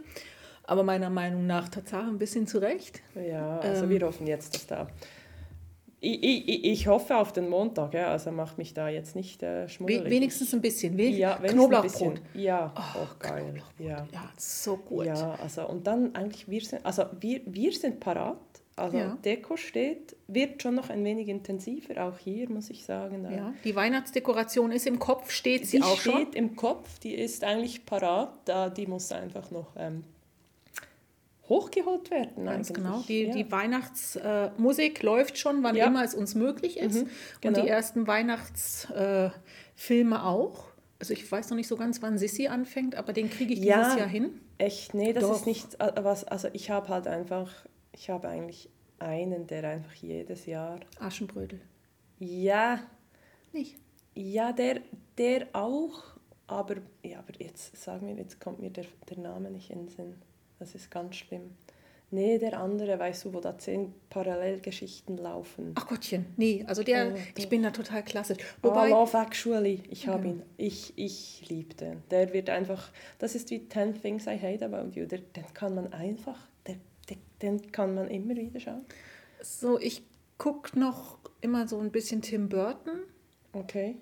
Aber 0.63 0.83
meiner 0.83 1.09
Meinung 1.09 1.45
nach 1.45 1.69
Tatsache 1.69 2.07
ein 2.07 2.17
bisschen 2.17 2.47
zurecht. 2.47 3.01
Ja, 3.15 3.59
also 3.59 3.85
ähm, 3.85 3.89
wir 3.89 4.01
hoffen 4.01 4.27
jetzt, 4.27 4.55
dass 4.55 4.67
da 4.67 4.87
ich, 5.99 6.47
ich, 6.47 6.63
ich 6.63 6.87
hoffe 6.87 7.17
auf 7.17 7.33
den 7.33 7.49
Montag, 7.49 7.93
ja, 7.93 8.11
also 8.11 8.31
macht 8.31 8.59
mich 8.59 8.73
da 8.73 8.87
jetzt 8.87 9.15
nicht 9.15 9.41
äh, 9.41 9.67
schmuddelig. 9.67 10.09
Wenigstens 10.09 10.53
ein 10.53 10.61
bisschen, 10.61 10.95
Wenig 10.95 11.17
ja, 11.17 11.37
Knoblauchbrot. 11.37 12.21
Ja, 12.35 12.71
oh, 12.75 12.99
auch 12.99 13.19
geil. 13.19 13.63
Ja. 13.79 14.07
ja, 14.11 14.31
so 14.37 14.77
gut. 14.77 15.07
Ja, 15.07 15.37
also 15.41 15.67
und 15.67 15.87
dann 15.87 16.13
eigentlich, 16.13 16.47
wir 16.47 16.61
sind, 16.61 16.85
also 16.85 17.05
wir, 17.19 17.41
wir 17.45 17.71
sind 17.71 17.99
parat, 17.99 18.37
also 18.75 18.95
ja. 18.95 19.17
Deko 19.25 19.57
steht, 19.57 20.15
wird 20.27 20.61
schon 20.61 20.75
noch 20.75 20.91
ein 20.91 21.03
wenig 21.03 21.29
intensiver, 21.29 22.05
auch 22.05 22.19
hier 22.19 22.47
muss 22.47 22.69
ich 22.69 22.85
sagen. 22.85 23.27
Ja, 23.31 23.55
die 23.63 23.75
Weihnachtsdekoration 23.75 24.71
ist 24.71 24.85
im 24.85 24.99
Kopf, 24.99 25.31
steht 25.31 25.65
sie 25.65 25.77
die 25.77 25.83
auch 25.83 25.97
schon? 25.97 26.13
Die 26.13 26.21
steht 26.21 26.35
im 26.35 26.55
Kopf, 26.55 26.99
die 26.99 27.15
ist 27.15 27.43
eigentlich 27.43 27.87
parat, 27.87 28.33
da, 28.45 28.69
die 28.69 28.85
muss 28.85 29.11
einfach 29.11 29.49
noch... 29.49 29.73
Ähm, 29.75 30.03
hochgeholt 31.49 32.11
werden. 32.11 32.45
Ganz 32.45 32.69
eigentlich. 32.69 32.83
genau. 32.83 33.03
Die, 33.07 33.23
ja. 33.23 33.33
die 33.33 33.51
Weihnachtsmusik 33.51 35.01
äh, 35.01 35.05
läuft 35.05 35.37
schon, 35.37 35.63
wann 35.63 35.75
ja. 35.75 35.87
immer 35.87 36.03
es 36.03 36.13
uns 36.13 36.35
möglich 36.35 36.77
ist. 36.77 37.03
Mhm, 37.03 37.09
genau. 37.41 37.57
Und 37.59 37.65
die 37.65 37.69
ersten 37.69 38.07
Weihnachtsfilme 38.07 39.35
äh, 40.15 40.19
auch. 40.19 40.65
Also 40.99 41.13
ich 41.13 41.31
weiß 41.31 41.49
noch 41.49 41.57
nicht 41.57 41.67
so 41.67 41.75
ganz, 41.75 42.01
wann 42.01 42.17
Sissi 42.17 42.47
anfängt, 42.47 42.95
aber 42.95 43.13
den 43.13 43.29
kriege 43.29 43.53
ich 43.53 43.59
ja, 43.59 43.83
dieses 43.83 43.99
Jahr 43.99 44.07
hin. 44.07 44.41
Echt? 44.57 44.93
Nee, 44.93 45.13
das 45.13 45.23
Doch. 45.23 45.35
ist 45.35 45.45
nicht 45.45 45.79
äh, 45.79 45.91
was. 45.97 46.23
Also 46.23 46.49
ich 46.53 46.69
habe 46.69 46.89
halt 46.89 47.07
einfach, 47.07 47.51
ich 47.91 48.09
habe 48.09 48.27
eigentlich 48.27 48.69
einen, 48.99 49.47
der 49.47 49.63
einfach 49.63 49.93
jedes 49.93 50.45
Jahr. 50.45 50.79
Aschenbrödel. 50.99 51.61
Ja. 52.19 52.79
Nicht? 53.53 53.77
Ja, 54.15 54.51
der, 54.51 54.81
der 55.17 55.47
auch. 55.53 56.03
Aber, 56.47 56.75
ja, 57.03 57.19
aber 57.19 57.33
jetzt 57.39 57.75
sag 57.75 58.01
mir, 58.01 58.15
jetzt 58.15 58.39
kommt 58.39 58.59
mir 58.59 58.69
der, 58.69 58.85
der 59.09 59.19
Name 59.19 59.51
nicht 59.51 59.69
in 59.69 59.79
den 59.79 59.89
Sinn. 59.89 60.15
Das 60.59 60.75
ist 60.75 60.89
ganz 60.91 61.15
schlimm. 61.15 61.51
Nee, 62.09 62.37
der 62.37 62.57
andere, 62.61 62.97
weißt 62.97 63.25
du, 63.25 63.33
wo 63.33 63.41
da 63.41 63.57
zehn 63.57 63.93
Parallelgeschichten 64.09 65.17
laufen. 65.17 65.73
Ach 65.75 65.85
Gottchen, 65.87 66.25
nee, 66.37 66.63
also 66.65 66.81
der, 66.81 67.13
Oh, 67.13 67.17
ich 67.37 67.49
bin 67.49 67.63
da 67.63 67.71
total 67.71 68.01
klassisch. 68.03 68.37
Wobei, 68.61 68.75
Wobei, 68.75 68.87
oh, 68.95 68.99
Love 69.01 69.17
Actually, 69.17 69.83
ich 69.89 70.07
habe 70.07 70.27
ihn. 70.29 70.41
Ich, 70.55 70.93
ich 70.95 71.43
liebe 71.49 71.73
den. 71.75 72.01
Der 72.09 72.31
wird 72.31 72.49
einfach, 72.49 72.91
das 73.19 73.35
ist 73.35 73.49
wie 73.51 73.67
10 73.67 74.01
Things 74.01 74.25
I 74.25 74.39
Hate 74.39 74.63
About 74.65 74.91
You. 74.97 75.05
Der, 75.05 75.19
den 75.19 75.43
kann 75.53 75.75
man 75.75 75.91
einfach, 75.91 76.47
der, 76.65 76.77
der, 77.09 77.17
den 77.41 77.71
kann 77.73 77.93
man 77.93 78.07
immer 78.09 78.37
wieder 78.37 78.61
schauen. 78.61 78.85
so, 79.41 79.77
ich 79.77 80.01
gucke 80.37 80.79
noch 80.79 81.17
immer 81.41 81.67
so 81.67 81.77
ein 81.79 81.91
bisschen 81.91 82.21
Tim 82.21 82.47
Burton, 82.47 83.01
Okay. 83.51 83.97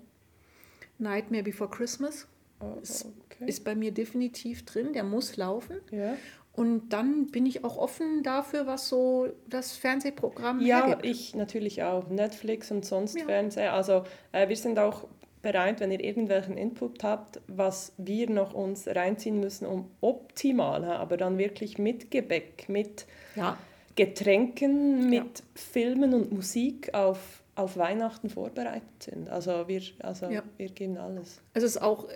Nightmare 0.98 1.42
Before 1.42 1.70
Christmas. 1.70 2.26
Oh, 2.60 2.78
Ist- 2.80 3.06
okay. 3.26 3.46
Ist 3.48 3.64
bei 3.64 3.74
mir 3.74 3.90
definitiv 3.92 4.64
drin, 4.64 4.92
der 4.92 5.02
muss 5.04 5.36
laufen. 5.36 5.78
ja. 5.90 6.16
Und 6.56 6.88
dann 6.88 7.26
bin 7.26 7.44
ich 7.46 7.64
auch 7.64 7.76
offen 7.76 8.22
dafür, 8.22 8.66
was 8.66 8.88
so 8.88 9.28
das 9.48 9.72
Fernsehprogramm 9.76 10.60
Ja, 10.60 10.86
hergibt. 10.86 11.04
ich 11.06 11.34
natürlich 11.34 11.82
auch. 11.82 12.08
Netflix 12.08 12.70
und 12.70 12.84
sonst 12.84 13.16
Ja. 13.18 13.24
Fernseher. 13.26 13.74
Also 13.74 14.04
äh, 14.32 14.48
wir 14.48 14.56
sind 14.56 14.78
auch 14.78 15.06
bereit, 15.42 15.78
wenn 15.80 15.92
ihr 15.92 16.02
irgendwelchen 16.02 16.56
Input 16.56 17.04
habt, 17.04 17.40
was 17.46 17.92
wir 17.98 18.28
noch 18.30 18.54
uns 18.54 18.88
reinziehen 18.88 19.38
müssen, 19.38 19.66
um 19.66 19.90
optimal, 20.00 20.82
aber 20.84 21.16
dann 21.16 21.38
wirklich 21.38 21.78
mit 21.78 22.10
Gebäck, 22.10 22.68
mit 22.68 23.06
Ja, 23.36 23.56
Getränken, 23.94 25.08
mit 25.10 25.42
Filmen 25.54 26.14
und 26.14 26.32
Musik 26.32 26.92
auf, 26.94 27.42
auf 27.54 27.76
Weihnachten 27.76 28.28
vorbereitet 28.30 29.02
sind. 29.02 29.28
Also 29.28 29.68
wir, 29.68 29.82
also 30.00 30.26
Ja. 30.26 30.42
wir 30.56 30.68
geben 30.70 30.96
alles. 30.96 31.40
also 31.54 31.66
es 31.66 31.76
ist 31.76 31.82
auch, 31.82 32.06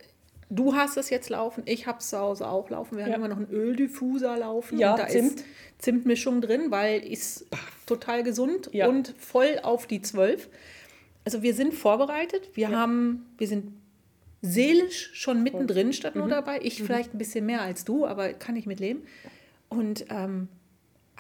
du 0.51 0.75
hast 0.75 0.97
es 0.97 1.09
jetzt 1.11 1.31
laufen, 1.31 1.63
ich 1.67 1.87
habe 1.87 1.99
es 1.99 2.11
zu 2.11 2.19
Hause 2.19 2.49
auch 2.49 2.69
laufen. 2.71 2.97
Wir 2.99 3.07
Ja. 3.07 3.13
haben 3.15 3.21
immer 3.21 3.29
noch 3.29 3.37
einen 3.39 3.51
Öldiffuser 3.51 4.37
laufen. 4.37 4.79
Ja, 4.79 4.93
und 4.93 4.99
da 5.01 5.09
Zimt. 5.09 5.41
ist 5.41 5.45
Zimtmischung 5.79 6.41
drin, 6.41 6.71
weil 6.71 7.01
ist 7.03 7.47
total 7.87 8.23
gesund 8.23 8.69
Ja. 8.73 8.89
und 8.89 9.15
voll 9.19 9.59
auf 9.63 9.87
die 9.87 10.03
12. 10.03 10.49
Also 11.25 11.43
wir 11.43 11.55
sind 11.55 11.73
vorbereitet, 11.75 12.51
wir 12.55 12.69
Ja. 12.71 12.77
haben, 12.79 13.27
wir 13.39 13.47
sind 13.49 13.73
seelisch 14.43 15.11
schon 15.15 15.43
mittendrin 15.43 15.93
statt 15.93 16.15
Mhm. 16.15 16.21
nur 16.23 16.31
dabei. 16.31 16.61
Ich 16.63 16.83
vielleicht 16.83 17.15
ein 17.15 17.19
bisschen 17.19 17.45
mehr 17.47 17.61
als 17.63 17.85
du, 17.85 18.07
aber 18.07 18.33
kann 18.33 18.57
ich 18.57 18.67
mit 18.67 18.81
leben. 18.81 19.03
Und 19.69 20.07
ähm, 20.11 20.49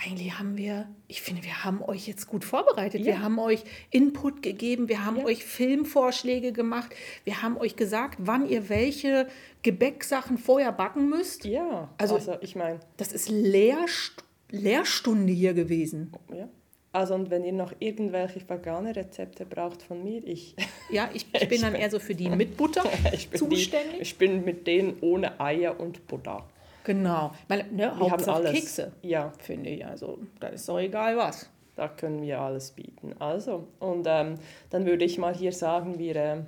eigentlich 0.02 0.38
haben 0.38 0.56
wir, 0.56 0.88
ich 1.08 1.20
finde, 1.20 1.42
wir 1.44 1.62
haben 1.64 1.82
euch 1.82 2.06
jetzt 2.08 2.26
gut 2.26 2.44
vorbereitet. 2.44 3.04
Wir 3.04 3.12
Ja. 3.14 3.18
haben 3.20 3.38
euch 3.38 3.62
Input 3.90 4.42
gegeben, 4.42 4.88
wir 4.88 5.04
haben 5.04 5.18
Ja. 5.18 5.24
euch 5.24 5.44
Filmvorschläge 5.44 6.52
gemacht, 6.52 6.94
wir 7.24 7.42
haben 7.42 7.56
euch 7.58 7.76
gesagt, 7.76 8.16
wann 8.20 8.48
ihr 8.48 8.68
welche 8.68 9.26
Gebäcksachen 9.62 10.38
vorher 10.38 10.72
backen 10.72 11.08
müsst. 11.08 11.44
Ja, 11.44 11.90
Also- 11.98 12.14
also, 12.14 12.36
ich 12.40 12.56
meine, 12.56 12.80
Das 12.96 13.12
ist 13.12 13.28
Lehrst 13.28 14.24
Lehrstunde 14.50 15.32
hier 15.32 15.54
gewesen. 15.54 16.12
ja. 16.34 16.48
Also 16.92 17.14
und 17.14 17.30
wenn 17.30 17.44
ihr 17.44 17.52
noch 17.52 17.72
irgendwelche 17.78 18.40
vegane 18.48 18.96
Rezepte 18.96 19.46
braucht 19.46 19.80
von 19.82 20.02
mir, 20.02 20.26
ich, 20.26 20.56
Ja, 20.90 21.08
ich, 21.14 21.24
ich 21.32 21.48
bin 21.48 21.60
dann 21.60 21.76
eher 21.76 21.88
so 21.88 22.00
für 22.00 22.16
die 22.16 22.28
mit 22.28 22.56
Butter 22.56 22.82
ich, 23.12 23.30
zuständig. 23.30 23.94
Die, 23.96 24.02
ich 24.02 24.18
bin 24.18 24.44
mit 24.44 24.66
denen 24.66 24.96
ohne 25.00 25.38
Eier 25.38 25.78
und 25.78 26.04
Butter. 26.08 26.48
Genau. 26.84 27.32
Meine, 27.48 27.64
ne, 27.64 27.92
Wir 27.98 28.10
haben 28.10 28.24
alles. 28.28 28.52
Kekse, 28.52 28.92
Ja, 29.02 29.32
finde 29.38 29.70
ich. 29.70 29.84
Also, 29.84 30.18
da 30.40 30.48
ist 30.48 30.68
doch 30.68 30.78
egal 30.78 31.16
was. 31.16 31.48
da 31.76 31.88
können 31.88 32.20
wir 32.22 32.40
alles 32.40 32.70
bieten. 32.72 33.14
Also, 33.18 33.66
und 33.78 34.06
ähm, 34.08 34.34
dann 34.70 34.84
würde 34.86 35.04
ich 35.04 35.18
mal 35.18 35.34
hier 35.34 35.52
sagen, 35.52 35.98
wir, 35.98 36.16
ähm, 36.16 36.46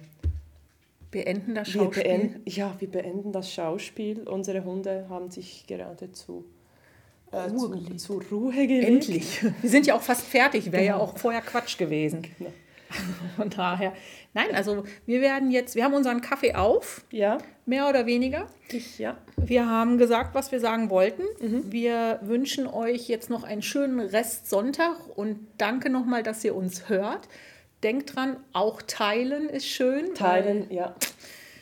Beenden 1.10 1.54
das 1.54 1.68
wir, 1.74 1.82
Schauspiel. 1.82 2.02
beenden, 2.02 2.42
ja, 2.46 2.74
wir 2.78 2.90
beenden 2.90 3.32
das 3.32 3.52
Schauspiel. 3.52 4.26
Unsere 4.28 4.64
Hunde 4.64 5.06
haben 5.10 5.30
sich 5.30 5.66
gerade 5.66 6.10
zu, 6.12 6.44
äh, 7.30 7.36
Ruhe 7.36 7.58
zu, 7.58 7.70
gelegt. 7.70 8.00
zur 8.00 8.22
Ruhe 8.30 8.52
gelegt. 8.66 8.88
Endlich. 8.88 9.42
Wir 9.60 9.68
sind 9.70 9.86
ja 9.86 9.94
auch 9.94 10.00
fast 10.02 10.24
fertig. 10.26 10.72
Wäre 10.72 10.84
ja 10.84 10.92
Genau. 10.94 11.04
auch 11.04 11.18
vorher 11.18 11.42
Quatsch 11.42 11.76
gewesen. 11.76 12.22
Genau. 12.38 12.50
Von 13.36 13.50
daher. 13.50 13.92
Nein, 14.34 14.54
also 14.54 14.84
wir 15.06 15.20
werden 15.20 15.50
jetzt, 15.50 15.74
wir 15.74 15.84
haben 15.84 15.94
unseren 15.94 16.20
Kaffee 16.20 16.54
auf, 16.54 17.04
Ja, 17.10 17.38
mehr 17.66 17.88
oder 17.88 18.06
weniger. 18.06 18.46
ich, 18.70 18.98
ja. 18.98 19.16
Wir 19.36 19.68
haben 19.68 19.98
gesagt, 19.98 20.34
was 20.34 20.52
wir 20.52 20.60
sagen 20.60 20.90
wollten. 20.90 21.22
Mhm. 21.40 21.72
Wir 21.72 22.18
wünschen 22.22 22.66
euch 22.66 23.08
jetzt 23.08 23.30
noch 23.30 23.44
einen 23.44 23.62
schönen 23.62 24.00
Rest 24.00 24.48
Sonntag 24.48 24.96
und 25.16 25.38
danke 25.58 25.90
nochmal, 25.90 26.22
dass 26.22 26.44
ihr 26.44 26.54
uns 26.54 26.88
hört. 26.88 27.28
Denkt 27.82 28.14
dran, 28.14 28.36
auch 28.52 28.80
teilen 28.82 29.48
ist 29.48 29.66
schön. 29.66 30.14
Teilen, 30.14 30.70
ja. 30.70 30.94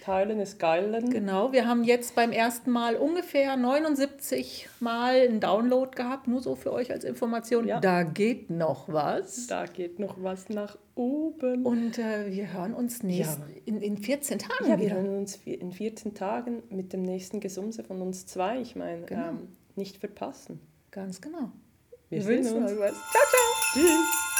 Teilen 0.04 0.40
ist 0.40 0.58
geilen. 0.58 1.10
Genau, 1.10 1.52
wir 1.52 1.66
haben 1.68 1.84
jetzt 1.84 2.14
beim 2.14 2.32
ersten 2.32 2.70
Mal 2.70 2.96
ungefähr 2.96 3.56
79 3.56 4.68
Mal 4.80 5.20
einen 5.28 5.40
Download 5.40 5.90
gehabt, 5.94 6.26
nur 6.26 6.40
so 6.40 6.56
für 6.56 6.72
euch 6.72 6.90
als 6.90 7.04
Information. 7.04 7.66
Ja. 7.66 7.80
Da 7.80 8.02
geht 8.02 8.50
noch 8.50 8.88
was. 8.88 9.46
Da 9.46 9.66
geht 9.66 9.98
noch 9.98 10.16
was 10.22 10.48
nach 10.48 10.76
oben. 11.00 11.64
Und 11.64 11.98
äh, 11.98 12.30
wir 12.30 12.52
hören 12.52 12.74
uns 12.74 13.02
nächst, 13.02 13.38
Ja. 13.38 13.46
in, 13.64 13.80
in 13.80 13.96
14 13.96 14.38
Tagen 14.38 14.64
Ja, 14.70 14.78
wir 14.78 14.86
wieder. 14.86 14.96
hören 14.96 15.18
uns 15.18 15.36
in 15.44 15.72
14 15.72 16.14
Tagen 16.14 16.62
mit 16.70 16.92
dem 16.92 17.02
nächsten 17.02 17.40
Gesumse 17.40 17.82
von 17.82 18.00
uns 18.02 18.26
zwei. 18.26 18.60
Ich 18.60 18.76
meine, 18.76 19.06
Genau. 19.06 19.28
ähm, 19.30 19.48
nicht 19.76 19.96
verpassen. 19.96 20.60
Ganz 20.90 21.20
genau. 21.20 21.50
Wir 22.10 22.18
Wir 22.18 22.22
sehen 22.42 22.54
uns. 22.56 22.72
was. 22.78 22.92
Ciao, 22.92 23.22
ciao. 23.30 23.72
Tschüss. 23.74 24.39